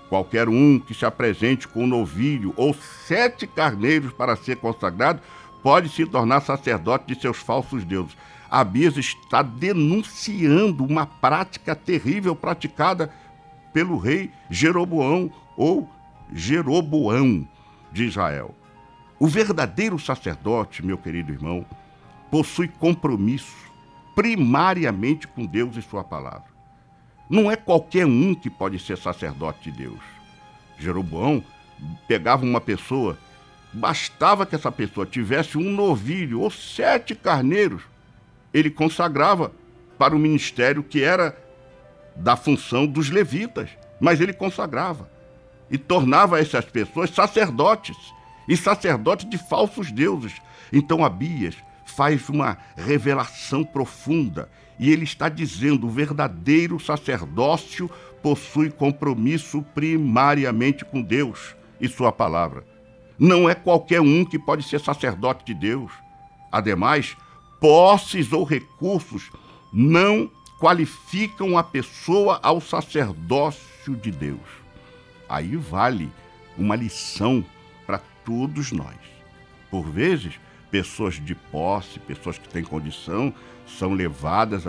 [0.09, 5.21] Qualquer um que se apresente com um novilho ou sete carneiros para ser consagrado
[5.63, 8.17] pode se tornar sacerdote de seus falsos deuses.
[8.51, 13.13] Abias está denunciando uma prática terrível praticada
[13.73, 15.89] pelo rei Jeroboão ou
[16.33, 17.47] Jeroboão
[17.93, 18.53] de Israel.
[19.19, 21.65] O verdadeiro sacerdote, meu querido irmão,
[22.31, 23.57] possui compromisso
[24.15, 26.51] primariamente com Deus e Sua palavra.
[27.29, 30.01] Não é qualquer um que pode ser sacerdote de Deus.
[30.79, 31.45] Jeroboão
[32.09, 33.17] pegava uma pessoa,
[33.73, 37.83] bastava que essa pessoa tivesse um novilho ou sete carneiros
[38.53, 39.53] ele consagrava
[39.99, 41.37] para o ministério que era
[42.17, 43.71] da função dos levitas,
[44.01, 45.09] mas ele consagrava
[45.71, 47.97] e tornava essas pessoas sacerdotes
[48.49, 50.35] e sacerdotes de falsos deuses.
[50.73, 51.55] Então Abias
[51.91, 57.91] faz uma revelação profunda e ele está dizendo: o verdadeiro sacerdócio
[58.23, 62.65] possui compromisso primariamente com Deus e Sua palavra.
[63.19, 65.93] Não é qualquer um que pode ser sacerdote de Deus.
[66.51, 67.15] Ademais,
[67.61, 69.31] posses ou recursos
[69.71, 74.41] não qualificam a pessoa ao sacerdócio de Deus.
[75.29, 76.11] Aí vale
[76.57, 77.45] uma lição
[77.87, 78.97] para todos nós.
[79.71, 80.41] Por vezes,
[80.71, 83.33] pessoas de posse, pessoas que têm condição,
[83.67, 84.65] são levadas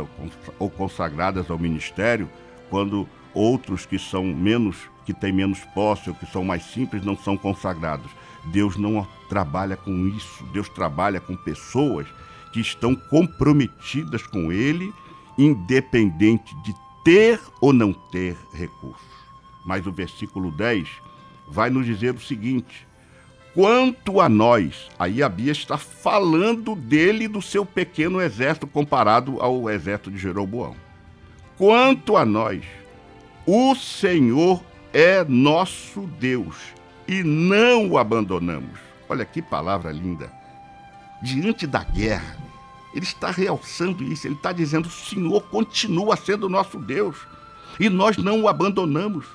[0.57, 2.29] ou consagradas ao ministério,
[2.69, 7.17] quando outros que são menos, que têm menos posse ou que são mais simples, não
[7.17, 8.11] são consagrados.
[8.45, 10.43] Deus não trabalha com isso.
[10.51, 12.07] Deus trabalha com pessoas
[12.51, 14.93] que estão comprometidas com ele,
[15.37, 16.73] independente de
[17.03, 19.01] ter ou não ter recursos.
[19.65, 20.87] Mas o versículo 10
[21.47, 22.87] vai nos dizer o seguinte:
[23.53, 29.41] quanto a nós, aí a Bia está falando dele e do seu pequeno exército comparado
[29.41, 30.75] ao exército de Jeroboão.
[31.57, 32.63] Quanto a nós,
[33.45, 36.57] o Senhor é nosso Deus
[37.07, 38.79] e não o abandonamos.
[39.07, 40.31] Olha que palavra linda.
[41.21, 42.37] Diante da guerra,
[42.93, 47.17] ele está realçando isso, ele está dizendo: o Senhor continua sendo nosso Deus
[47.79, 49.25] e nós não o abandonamos.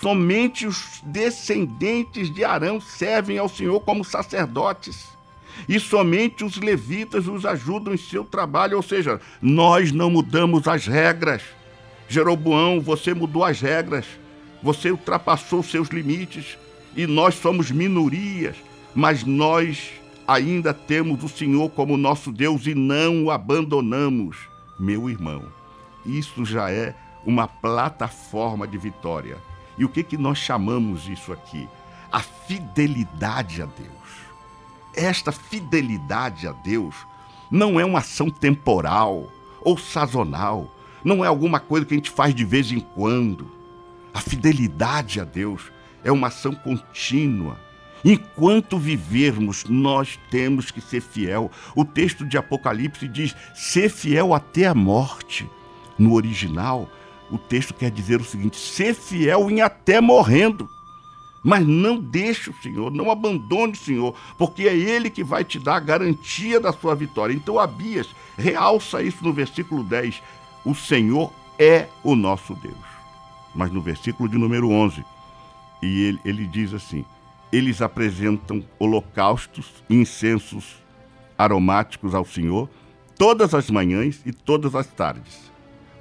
[0.00, 5.08] Somente os descendentes de Arão servem ao Senhor como sacerdotes.
[5.68, 10.86] E somente os levitas os ajudam em seu trabalho, ou seja, nós não mudamos as
[10.86, 11.42] regras.
[12.08, 14.06] Jeroboão, você mudou as regras,
[14.62, 16.56] você ultrapassou seus limites
[16.96, 18.56] e nós somos minorias,
[18.94, 19.90] mas nós
[20.26, 24.36] ainda temos o Senhor como nosso Deus e não o abandonamos,
[24.78, 25.44] meu irmão.
[26.06, 26.94] Isso já é
[27.26, 29.36] uma plataforma de vitória.
[29.78, 31.68] E o que, que nós chamamos isso aqui?
[32.10, 33.88] A fidelidade a Deus.
[34.94, 36.94] Esta fidelidade a Deus
[37.50, 39.30] não é uma ação temporal
[39.62, 40.74] ou sazonal,
[41.04, 43.50] não é alguma coisa que a gente faz de vez em quando.
[44.12, 45.70] A fidelidade a Deus
[46.02, 47.58] é uma ação contínua.
[48.04, 51.50] Enquanto vivermos, nós temos que ser fiel.
[51.74, 55.48] O texto de Apocalipse diz: ser fiel até a morte.
[55.98, 56.88] No original,
[57.30, 60.68] o texto quer dizer o seguinte: ser fiel em até morrendo.
[61.44, 65.58] Mas não deixe o Senhor, não abandone o Senhor, porque é Ele que vai te
[65.58, 67.32] dar a garantia da sua vitória.
[67.32, 70.20] Então, Abias realça isso no versículo 10:
[70.64, 72.74] o Senhor é o nosso Deus.
[73.54, 75.04] Mas no versículo de número 11,
[75.80, 77.04] e ele, ele diz assim:
[77.52, 80.76] eles apresentam holocaustos, incensos
[81.36, 82.68] aromáticos ao Senhor
[83.16, 85.47] todas as manhãs e todas as tardes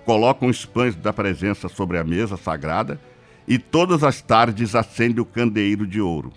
[0.07, 2.97] colocam os pães da presença sobre a mesa sagrada
[3.45, 6.31] e todas as tardes acende o candeeiro de ouro.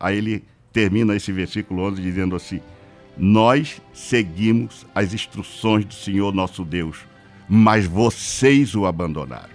[0.00, 2.60] Aí ele termina esse versículo 11 dizendo assim:
[3.16, 6.98] Nós seguimos as instruções do Senhor nosso Deus,
[7.48, 9.54] mas vocês o abandonaram.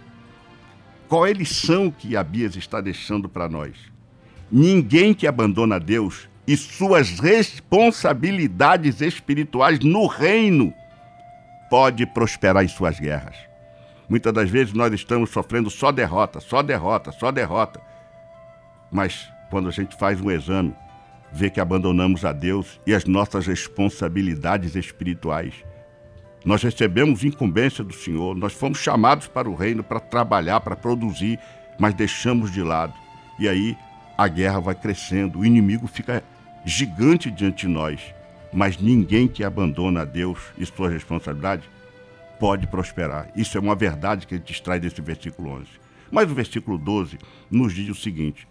[1.10, 3.76] Qual é a lição que Abias está deixando para nós?
[4.50, 10.74] Ninguém que abandona Deus e suas responsabilidades espirituais no reino
[11.70, 13.49] pode prosperar em suas guerras.
[14.10, 17.80] Muitas das vezes nós estamos sofrendo só derrota, só derrota, só derrota.
[18.92, 20.74] Mas quando a gente faz um exame,
[21.32, 25.54] vê que abandonamos a Deus e as nossas responsabilidades espirituais.
[26.44, 31.38] Nós recebemos incumbência do Senhor, nós fomos chamados para o reino para trabalhar, para produzir,
[31.78, 32.94] mas deixamos de lado.
[33.38, 33.78] E aí
[34.18, 36.24] a guerra vai crescendo, o inimigo fica
[36.66, 38.02] gigante diante de nós.
[38.52, 41.70] Mas ninguém que abandona a Deus e sua responsabilidade
[42.40, 43.30] pode prosperar.
[43.36, 45.68] Isso é uma verdade que a gente extrai desse versículo 11.
[46.12, 47.18] Mas o versículo 12
[47.52, 48.48] nos diz o seguinte: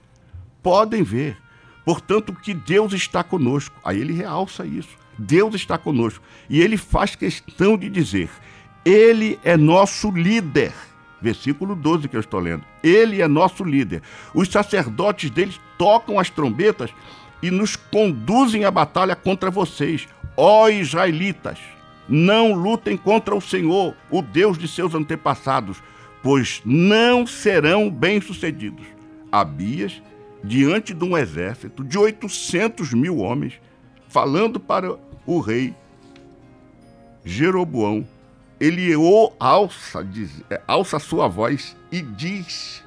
[0.62, 1.36] podem ver,
[1.84, 3.74] portanto, que Deus está conosco.
[3.84, 4.96] Aí ele realça isso.
[5.18, 6.24] Deus está conosco.
[6.48, 8.30] E ele faz questão de dizer:
[8.84, 10.72] Ele é nosso líder.
[11.20, 12.64] Versículo 12 que eu estou lendo.
[12.82, 14.02] Ele é nosso líder.
[14.32, 16.90] Os sacerdotes deles tocam as trombetas
[17.42, 21.58] e nos conduzem à batalha contra vocês, ó israelitas.
[22.08, 25.82] Não lutem contra o Senhor, o Deus de seus antepassados,
[26.22, 28.86] pois não serão bem-sucedidos.
[29.30, 30.02] Abias,
[30.42, 33.60] diante de um exército de 800 mil homens,
[34.08, 34.96] falando para
[35.26, 35.74] o rei
[37.24, 38.06] Jeroboão,
[38.58, 38.90] ele
[39.38, 42.82] alça, diz, é, alça sua voz e diz,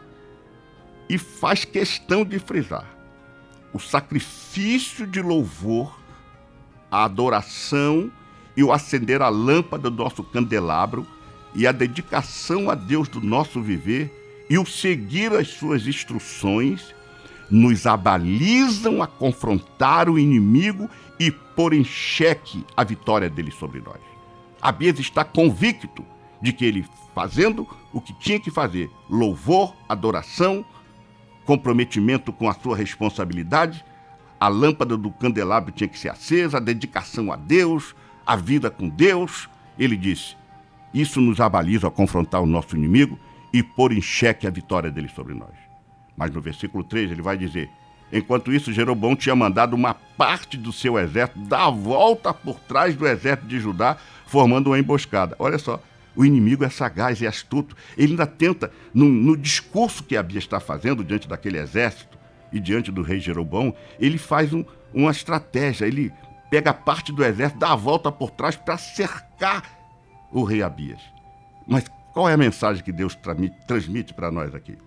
[1.08, 2.86] e faz questão de frisar:
[3.72, 5.98] o sacrifício de louvor,
[6.90, 8.12] a adoração
[8.56, 11.06] e o acender a lâmpada do nosso candelabro
[11.54, 16.94] e a dedicação a Deus do nosso viver e o seguir as suas instruções
[17.50, 20.90] nos abalizam a confrontar o inimigo
[21.20, 24.00] e pôr em xeque a vitória dele sobre nós.
[24.62, 26.06] Abias está convicto
[26.42, 30.66] de que ele, fazendo o que tinha que fazer, louvor, adoração,
[31.46, 33.84] comprometimento com a sua responsabilidade,
[34.40, 37.96] a lâmpada do candelabro tinha que ser acesa, a dedicação a Deus,
[38.26, 40.36] a vida com Deus, ele disse:
[40.94, 43.20] Isso nos abaliza a confrontar o nosso inimigo
[43.54, 45.54] e pôr em xeque a vitória dele sobre nós.
[46.16, 47.70] Mas no versículo 3 ele vai dizer:
[48.12, 52.96] Enquanto isso, Jeroboão tinha mandado uma parte do seu exército dar a volta por trás
[52.96, 55.36] do exército de Judá, formando uma emboscada.
[55.40, 55.82] Olha só,
[56.16, 57.76] o inimigo é sagaz e é astuto.
[57.98, 62.18] Ele ainda tenta, no, no discurso que Abia está fazendo diante daquele exército
[62.52, 65.86] e diante do rei Jeroboão, ele faz um, uma estratégia.
[65.86, 66.12] Ele
[66.52, 69.64] pega parte do exército, dá a volta por trás para cercar
[70.30, 71.02] o rei Abias.
[71.66, 73.18] Mas qual é a mensagem que Deus
[73.66, 74.78] transmite para nós aqui?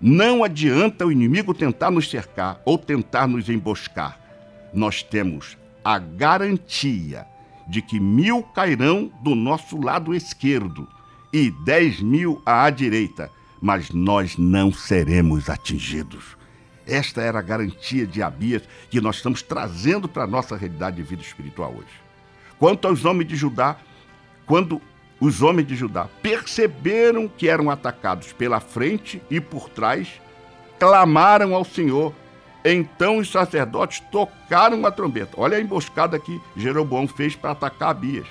[0.00, 4.16] Não adianta o inimigo tentar nos cercar ou tentar nos emboscar.
[4.72, 7.26] Nós temos a garantia
[7.66, 10.88] de que mil cairão do nosso lado esquerdo
[11.32, 13.28] e dez mil à direita,
[13.60, 16.36] mas nós não seremos atingidos.
[16.92, 21.02] Esta era a garantia de Abias que nós estamos trazendo para a nossa realidade de
[21.02, 22.02] vida espiritual hoje.
[22.58, 23.78] Quanto aos homens de Judá,
[24.44, 24.78] quando
[25.18, 30.20] os homens de Judá perceberam que eram atacados pela frente e por trás,
[30.78, 32.12] clamaram ao Senhor.
[32.62, 35.32] Então os sacerdotes tocaram a trombeta.
[35.38, 38.26] Olha a emboscada que Jeroboão fez para atacar Abias.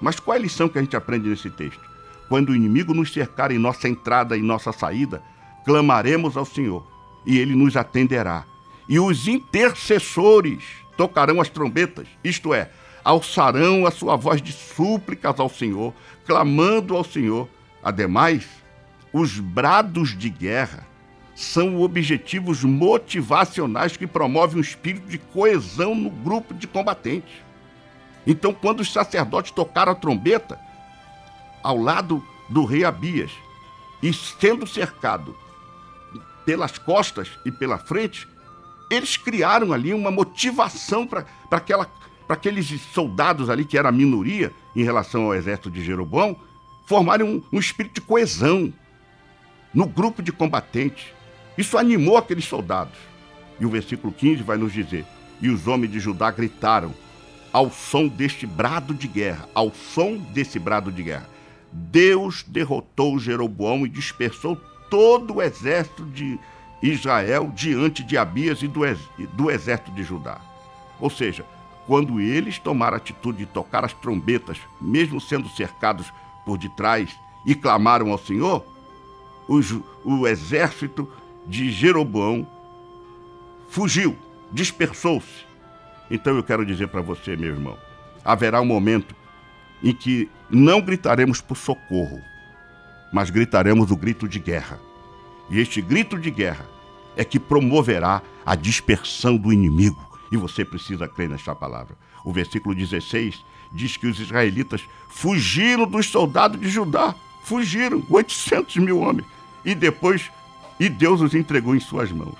[0.00, 1.80] Mas qual é a lição que a gente aprende nesse texto?
[2.28, 5.22] Quando o inimigo nos cercar em nossa entrada e nossa saída,
[5.64, 6.97] clamaremos ao Senhor
[7.28, 8.46] e ele nos atenderá.
[8.88, 10.64] E os intercessores
[10.96, 12.70] tocarão as trombetas, isto é,
[13.04, 15.92] alçarão a sua voz de súplicas ao Senhor,
[16.26, 17.46] clamando ao Senhor.
[17.82, 18.48] Ademais,
[19.12, 20.86] os brados de guerra
[21.34, 27.34] são objetivos motivacionais que promovem um espírito de coesão no grupo de combatentes.
[28.26, 30.58] Então, quando os sacerdotes tocaram a trombeta,
[31.62, 33.30] ao lado do rei Abias,
[34.02, 35.36] e sendo cercado
[36.48, 38.26] pelas costas e pela frente,
[38.90, 41.26] eles criaram ali uma motivação para
[42.26, 46.34] aqueles soldados ali, que era a minoria em relação ao exército de Jeroboão,
[46.86, 48.72] formarem um, um espírito de coesão
[49.74, 51.08] no grupo de combatentes.
[51.58, 52.96] Isso animou aqueles soldados.
[53.60, 55.04] E o versículo 15 vai nos dizer:
[55.42, 56.94] E os homens de Judá gritaram
[57.52, 61.28] ao som deste brado de guerra, ao som desse brado de guerra.
[61.70, 64.58] Deus derrotou Jeroboão e dispersou
[64.90, 66.38] todo o exército de
[66.82, 68.98] Israel diante de Abias e do, ex
[69.34, 70.40] do exército de Judá.
[71.00, 71.44] Ou seja,
[71.86, 76.12] quando eles tomaram a atitude de tocar as trombetas, mesmo sendo cercados
[76.44, 78.64] por detrás, e clamaram ao Senhor,
[79.48, 79.74] os,
[80.04, 81.10] o exército
[81.46, 82.46] de Jeroboão
[83.70, 84.16] fugiu,
[84.52, 85.46] dispersou-se.
[86.10, 87.78] Então eu quero dizer para você, meu irmão,
[88.24, 89.14] haverá um momento
[89.82, 92.20] em que não gritaremos por socorro,
[93.12, 94.80] mas gritaremos o grito de guerra.
[95.50, 96.66] E este grito de guerra
[97.16, 100.08] é que promoverá a dispersão do inimigo.
[100.30, 101.96] E você precisa crer nesta palavra.
[102.24, 103.42] O versículo 16
[103.72, 107.14] diz que os israelitas fugiram dos soldados de Judá.
[107.42, 109.26] Fugiram, 800 mil homens.
[109.64, 110.30] E depois,
[110.78, 112.36] e Deus os entregou em suas mãos.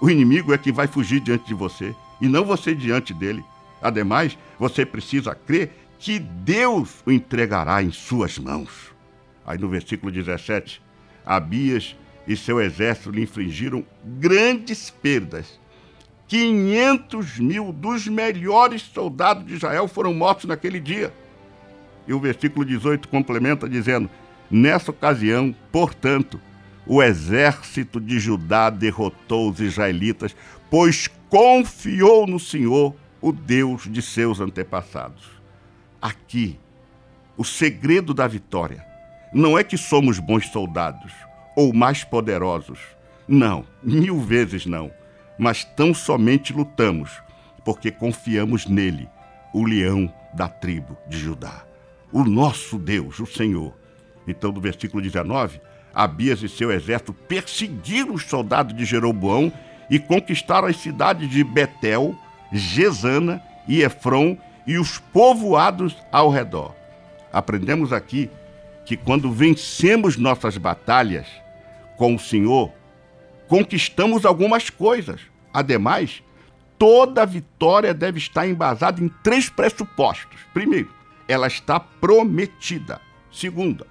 [0.00, 3.44] O inimigo é que vai fugir diante de você, e não você diante dele.
[3.80, 8.91] Ademais, você precisa crer que Deus o entregará em suas mãos.
[9.46, 10.82] Aí no versículo 17,
[11.24, 15.60] Abias e seu exército lhe infligiram grandes perdas.
[16.28, 21.12] 500 mil dos melhores soldados de Israel foram mortos naquele dia.
[22.06, 24.08] E o versículo 18 complementa dizendo:
[24.50, 26.40] Nessa ocasião, portanto,
[26.86, 30.34] o exército de Judá derrotou os israelitas,
[30.70, 35.42] pois confiou no Senhor, o Deus de seus antepassados
[36.02, 36.58] aqui
[37.36, 38.84] o segredo da vitória.
[39.32, 41.12] Não é que somos bons soldados
[41.56, 42.78] ou mais poderosos.
[43.26, 44.90] Não, mil vezes não.
[45.38, 47.22] Mas tão somente lutamos
[47.64, 49.08] porque confiamos nele,
[49.52, 51.64] o leão da tribo de Judá.
[52.12, 53.74] O nosso Deus, o Senhor.
[54.26, 55.60] Então, no versículo 19,
[55.94, 59.52] Abias e seu exército perseguiram os soldados de Jeroboão
[59.90, 62.14] e conquistaram as cidades de Betel,
[62.52, 66.74] Gesana e Efron e os povoados ao redor.
[67.32, 68.30] Aprendemos aqui
[68.92, 71.26] que quando vencemos nossas batalhas
[71.96, 72.70] com o Senhor,
[73.48, 75.18] conquistamos algumas coisas.
[75.50, 76.22] Ademais,
[76.78, 80.38] toda vitória deve estar embasada em três pressupostos.
[80.52, 80.90] Primeiro,
[81.26, 83.00] ela está prometida.
[83.30, 83.86] Segunda,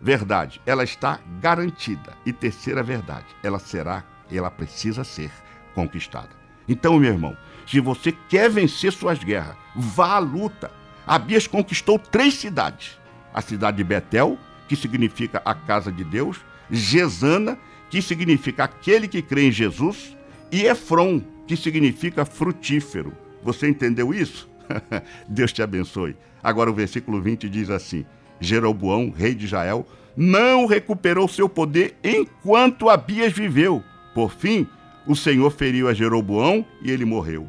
[0.00, 2.16] verdade, ela está garantida.
[2.24, 5.32] E terceira verdade, ela será, ela precisa ser
[5.74, 6.30] conquistada.
[6.68, 7.36] Então, meu irmão,
[7.66, 10.70] se você quer vencer suas guerras, vá à luta.
[11.04, 12.96] Abias conquistou três cidades:
[13.32, 16.38] a cidade de Betel, que significa a casa de Deus,
[16.70, 17.58] Gesana,
[17.90, 20.16] que significa aquele que crê em Jesus,
[20.52, 23.12] e Efron, que significa frutífero.
[23.42, 24.48] Você entendeu isso?
[25.28, 26.16] Deus te abençoe.
[26.42, 28.04] Agora o versículo 20 diz assim:
[28.40, 33.82] Jeroboão, rei de Israel, não recuperou seu poder enquanto Abias viveu.
[34.14, 34.66] Por fim,
[35.06, 37.48] o Senhor feriu a Jeroboão e ele morreu.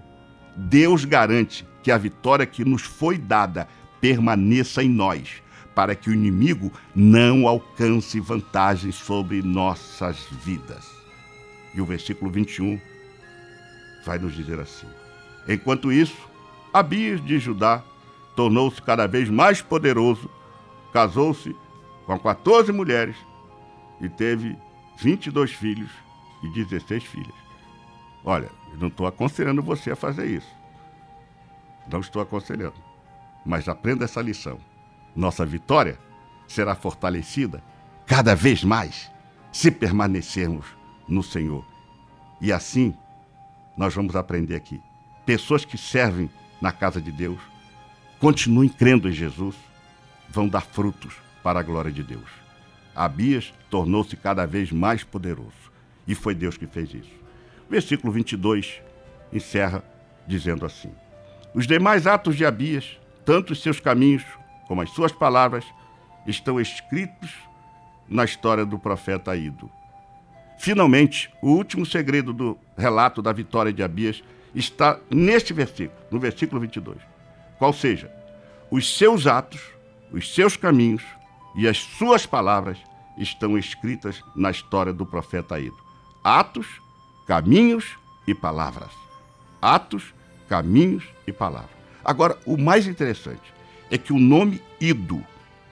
[0.55, 3.67] Deus garante que a vitória que nos foi dada
[3.99, 5.41] permaneça em nós,
[5.79, 10.85] para que o inimigo não alcance vantagem sobre nossas vidas.
[11.73, 12.77] E o versículo 21
[14.05, 14.87] vai nos dizer assim:
[15.47, 16.17] Enquanto isso,
[16.73, 17.81] Abias de Judá
[18.35, 20.29] tornou-se cada vez mais poderoso,
[20.91, 21.55] casou-se
[22.05, 23.15] com 14 mulheres
[24.01, 24.57] e teve
[24.97, 25.91] 22 filhos
[26.43, 27.35] e 16 filhas.
[28.25, 30.53] Olha, eu não estou aconselhando você a fazer isso.
[31.89, 32.75] Não estou aconselhando.
[33.45, 34.59] Mas aprenda essa lição.
[35.15, 35.97] Nossa vitória
[36.47, 37.63] será fortalecida
[38.05, 39.11] cada vez mais
[39.51, 40.65] se permanecermos
[41.07, 41.65] no Senhor.
[42.41, 42.95] E assim,
[43.77, 44.81] nós vamos aprender aqui.
[45.25, 46.29] Pessoas que servem
[46.61, 47.39] na casa de Deus,
[48.19, 49.55] continuem crendo em Jesus,
[50.29, 52.29] vão dar frutos para a glória de Deus.
[52.95, 55.71] Abias tornou-se cada vez mais poderoso.
[56.07, 57.11] E foi Deus que fez isso.
[57.69, 58.81] Versículo 22
[59.31, 59.83] encerra
[60.27, 60.91] dizendo assim:
[61.53, 64.23] Os demais atos de Abias, tanto os seus caminhos
[64.69, 65.65] como as suas palavras,
[66.27, 67.33] estão escritos
[68.07, 69.69] na história do profeta Ido.
[70.59, 76.61] Finalmente, o último segredo do relato da vitória de Abias está neste versículo, no versículo
[76.61, 76.99] 22.
[77.57, 78.13] Qual seja,
[78.69, 79.59] os seus atos,
[80.11, 81.03] os seus caminhos
[81.55, 82.77] e as suas palavras
[83.17, 85.77] estão escritas na história do profeta Ido.
[86.23, 86.67] Atos,
[87.25, 87.97] caminhos
[88.27, 88.91] e palavras.
[89.59, 90.13] Atos,
[90.47, 91.71] caminhos e palavras.
[92.05, 93.58] Agora, o mais interessante
[93.89, 95.25] é que o nome Ido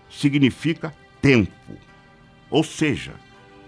[0.10, 1.78] significa tempo.
[2.50, 3.14] Ou seja,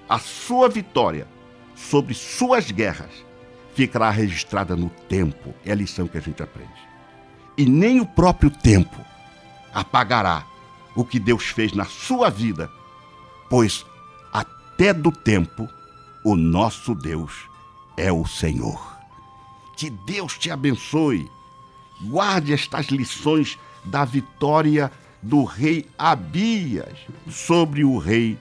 [0.08, 1.28] a sua vitória
[1.76, 3.26] sobre suas guerras
[3.74, 5.54] ficará registrada no tempo.
[5.66, 6.90] É a lição que a gente aprende.
[7.58, 8.98] E nem o próprio tempo
[9.74, 10.46] apagará
[10.96, 12.72] o que Deus fez na sua vida,
[13.50, 13.86] pois
[14.34, 15.68] até do tempo
[16.24, 17.48] o nosso Deus
[17.96, 18.98] é o Senhor.
[19.78, 21.30] Que Deus te abençoe.
[22.02, 26.96] Guarde estas lições da vitória do rei Abias
[27.30, 28.38] sobre o rei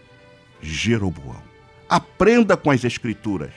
[0.60, 1.42] Jeroboão.
[1.88, 3.52] Aprenda com as Escrituras.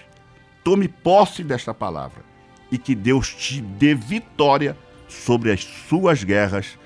[0.64, 2.24] Tome posse desta palavra
[2.72, 4.78] e que Deus te dê vitória
[5.08, 6.78] sobre as suas guerras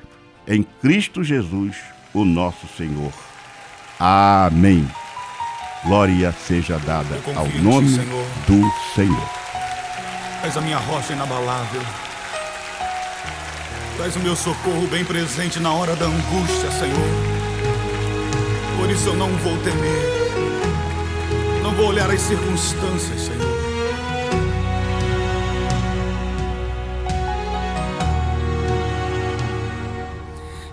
[0.47, 1.77] em Cristo Jesus,
[2.13, 3.11] o nosso Senhor.
[3.99, 4.87] Amém.
[5.83, 8.25] Glória seja dada ao nome Senhor.
[8.47, 9.29] do Senhor.
[10.43, 11.81] És a minha rocha inabalável.
[14.03, 17.09] És o meu socorro bem presente na hora da angústia, Senhor.
[18.77, 20.15] Por isso eu não vou temer.
[21.63, 23.55] Não vou olhar as circunstâncias, Senhor.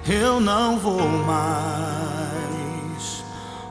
[0.07, 1.43] Eu não vou mais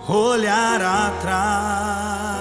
[0.07, 2.31] olhar atrás.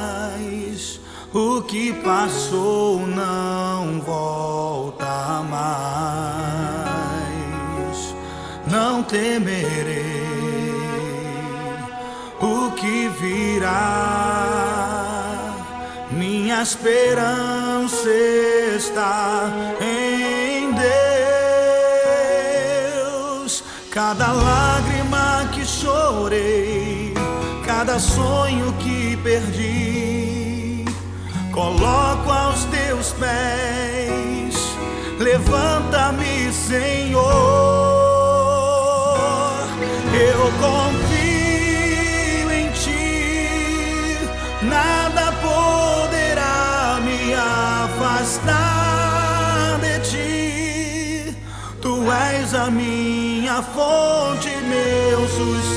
[1.35, 6.80] O que passou não volta mais.
[8.71, 10.31] Não temerei
[12.41, 14.61] o que virá.
[16.13, 18.09] Minha esperança
[18.77, 19.51] está
[19.81, 20.73] em
[23.43, 23.65] Deus.
[23.91, 27.13] Cada lágrima que chorei,
[27.67, 30.85] cada sonho que perdi,
[31.51, 34.55] coloco aos teus pés.
[35.19, 37.90] Levanta-me, Senhor.
[40.13, 44.19] Eu confio em ti,
[44.63, 48.59] nada poderá me afastar
[49.81, 51.37] de ti.
[51.81, 55.70] Tu és a minha fonte, meu sustento,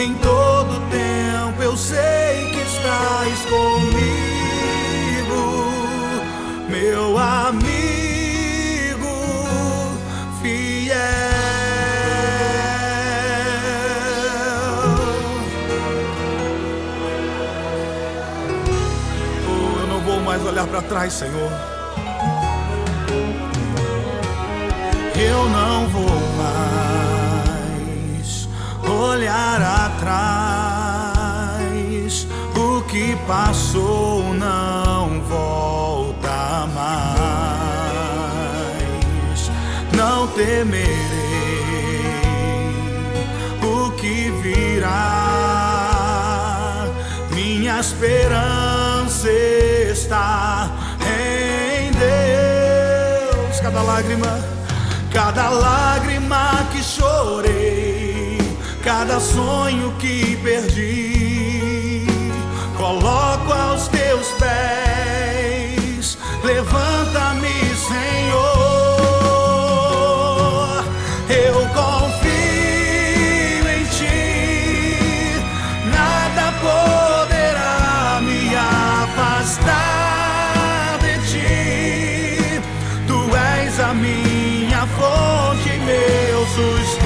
[0.00, 3.74] Em todo tempo eu sei que estás comigo,
[6.70, 7.68] meu amigo
[10.40, 10.96] fiel.
[19.46, 21.52] Oh, eu não vou mais olhar para trás, Senhor.
[25.14, 26.70] Eu não vou mais
[28.88, 29.60] olhar
[33.30, 37.30] passou não volta mais.
[39.92, 40.90] Não temerei
[43.62, 44.88] o que virá.
[47.30, 50.68] Minha esperança está
[51.06, 53.60] em Deus.
[53.60, 54.44] Cada lágrima,
[55.12, 61.19] cada lágrima que chorei, cada sonho que perdi,
[66.52, 68.42] Levanta-me, Senhor.
[71.28, 75.38] Eu confio em ti,
[75.92, 79.68] nada poderá me afastar
[80.98, 82.60] de ti.
[83.06, 86.99] Tu és a minha fonte, meu sustento,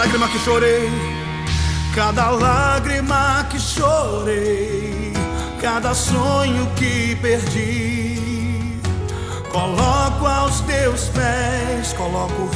[0.00, 0.90] lágrima que chorei,
[1.94, 5.12] cada lágrima que chorei,
[5.60, 8.80] cada sonho que perdi.
[9.52, 12.48] Coloco aos teus pés, coloco,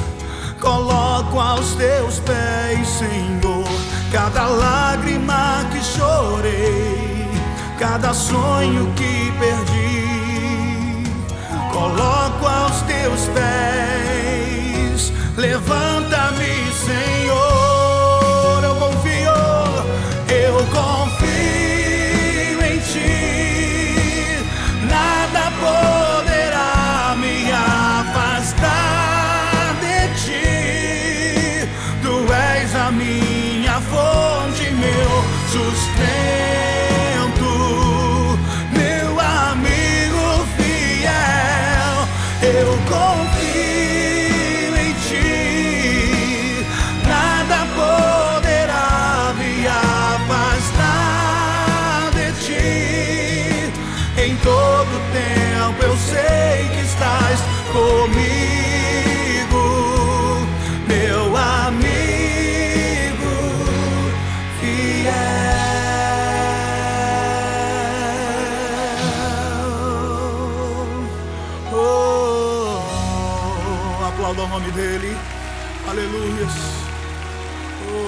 [0.58, 3.68] coloco aos teus pés, Senhor.
[4.10, 7.28] Cada lágrima que chorei,
[7.78, 11.04] cada sonho que perdi,
[11.70, 13.84] coloco aos teus pés.
[15.36, 17.23] Levanta-me, Senhor,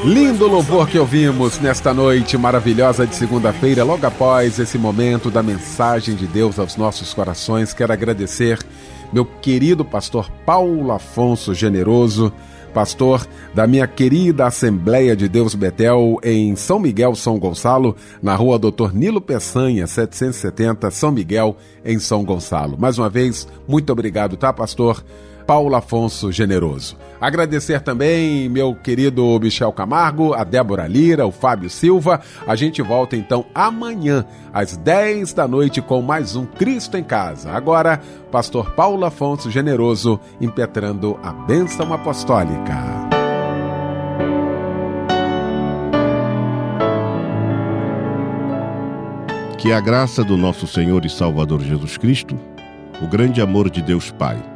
[0.05, 6.14] Lindo louvor que ouvimos nesta noite maravilhosa de segunda-feira, logo após esse momento da mensagem
[6.14, 7.72] de Deus aos nossos corações.
[7.72, 8.59] Quero agradecer
[9.12, 12.33] meu querido pastor Paulo Afonso Generoso,
[12.72, 18.59] pastor da minha querida Assembleia de Deus Betel em São Miguel, São Gonçalo, na rua
[18.59, 22.77] Doutor Nilo Peçanha, 770, São Miguel, em São Gonçalo.
[22.79, 25.03] Mais uma vez, muito obrigado, tá, pastor?
[25.47, 26.97] Paulo Afonso Generoso.
[27.20, 32.20] Agradecer também meu querido Michel Camargo, a Débora Lira, o Fábio Silva.
[32.47, 37.53] A gente volta então amanhã, às 10 da noite, com mais um Cristo em Casa.
[37.53, 43.07] Agora, Pastor Paulo Afonso Generoso impetrando a bênção apostólica.
[49.57, 52.38] Que a graça do nosso Senhor e Salvador Jesus Cristo,
[53.01, 54.55] o grande amor de Deus Pai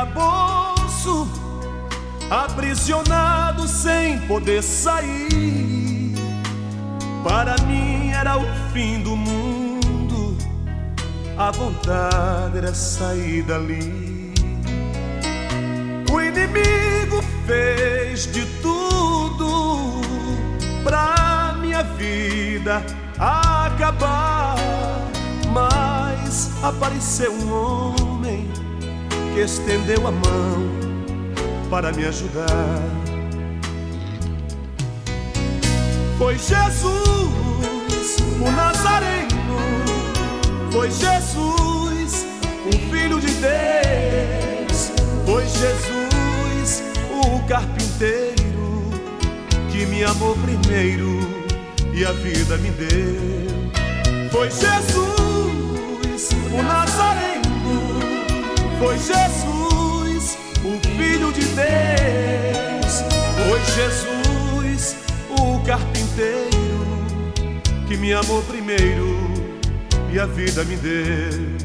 [0.00, 1.28] Calabouço,
[2.30, 6.14] aprisionado sem poder sair.
[7.22, 10.36] Para mim era o fim do mundo,
[11.36, 14.32] a vontade era sair dali.
[16.10, 20.00] O inimigo fez de tudo
[20.82, 22.82] pra minha vida
[23.18, 24.56] acabar.
[25.52, 28.09] Mas apareceu um homem
[29.40, 30.70] estendeu a mão
[31.70, 32.78] para me ajudar.
[36.18, 39.30] Foi Jesus, o Nazareno.
[40.70, 42.26] Foi Jesus,
[42.66, 44.92] o Filho de Deus.
[45.24, 48.90] Foi Jesus, o carpinteiro,
[49.70, 51.18] que me amou primeiro
[51.94, 54.30] e a vida me deu.
[54.30, 56.89] Foi Jesus, o Nazareno.
[58.80, 63.04] Foi Jesus, o Filho de Deus.
[63.36, 64.96] Foi Jesus,
[65.28, 66.48] o carpinteiro,
[67.86, 69.18] que me amou primeiro
[70.10, 71.59] e a vida me deu.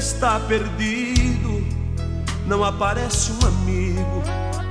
[0.00, 1.62] Está perdido.
[2.46, 4.22] Não aparece um amigo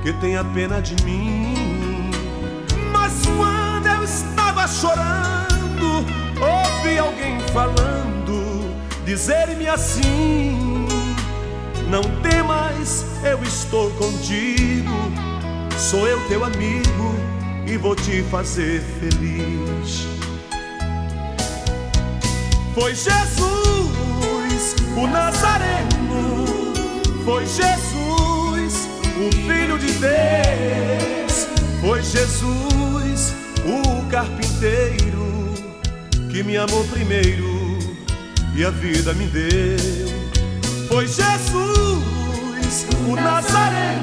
[0.02, 2.10] que tenha pena de mim.
[2.92, 6.04] Mas quando eu estava chorando,
[6.40, 8.74] ouvi alguém falando,
[9.04, 10.88] dizer-me assim:
[11.88, 14.90] Não temas, eu estou contigo.
[15.78, 17.14] Sou eu teu amigo
[17.66, 20.08] e vou te fazer feliz.
[22.74, 23.59] Foi Jesus,
[24.96, 26.44] o Nazareno.
[27.24, 31.46] Foi Jesus, o Filho de Deus.
[31.80, 33.34] Foi Jesus,
[33.64, 35.54] o carpinteiro,
[36.30, 37.78] que me amou primeiro
[38.54, 39.78] e a vida me deu.
[40.88, 44.02] Foi Jesus, o Nazareno.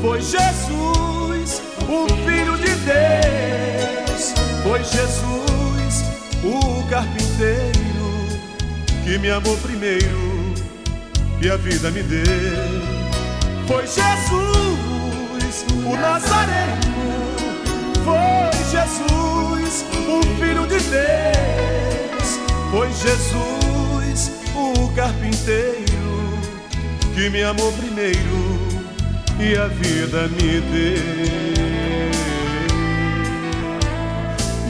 [0.00, 4.34] Foi Jesus, o Filho de Deus.
[4.62, 6.04] Foi Jesus,
[6.42, 7.73] o carpinteiro,
[9.04, 10.54] que me amou primeiro
[11.40, 12.24] e a vida me deu.
[13.66, 16.80] Foi Jesus, o Nazareno.
[18.02, 22.40] Foi Jesus, o Filho de Deus.
[22.70, 26.38] Foi Jesus, o carpinteiro,
[27.14, 28.58] que me amou primeiro
[29.38, 31.04] e a vida me deu.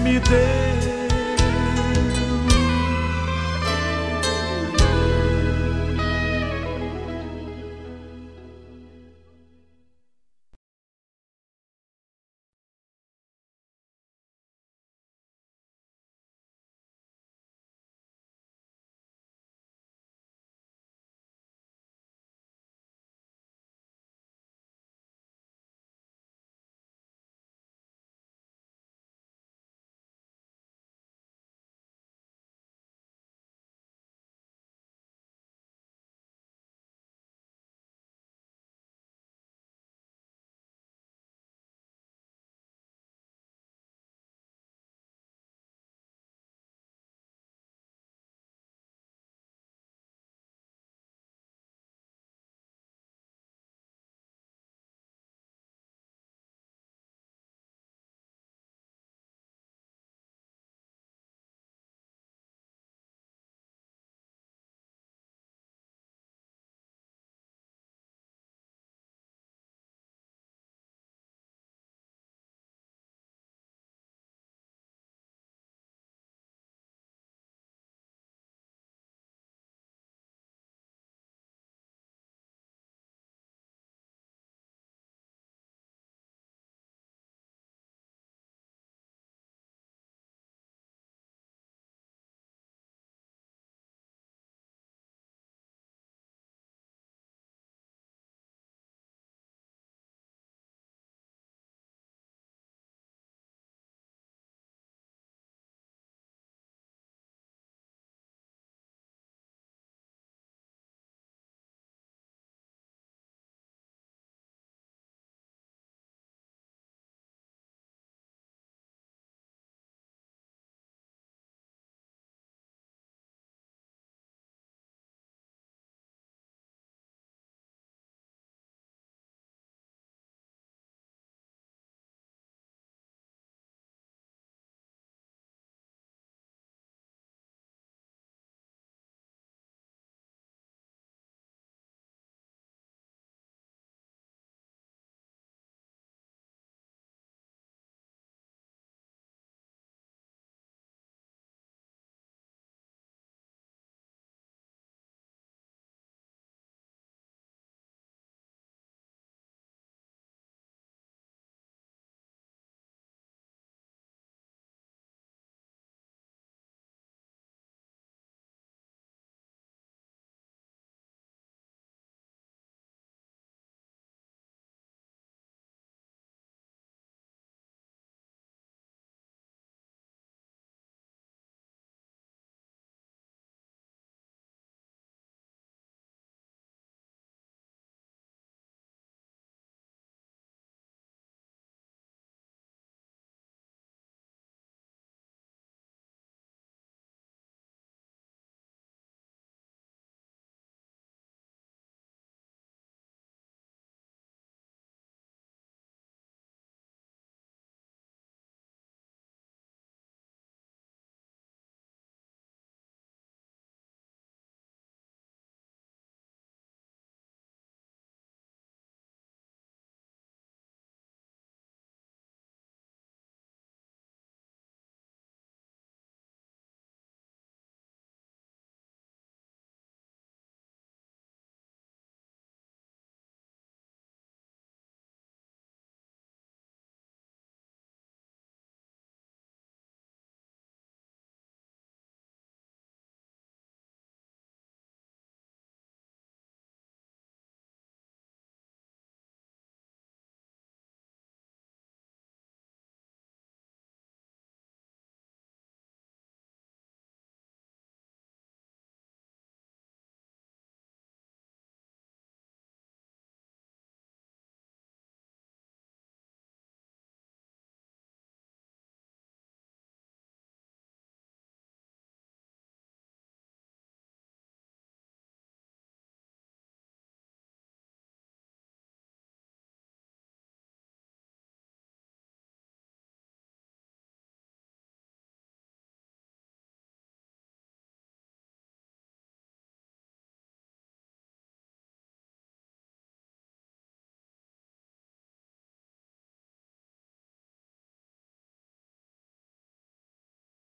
[0.03, 0.74] Me deu.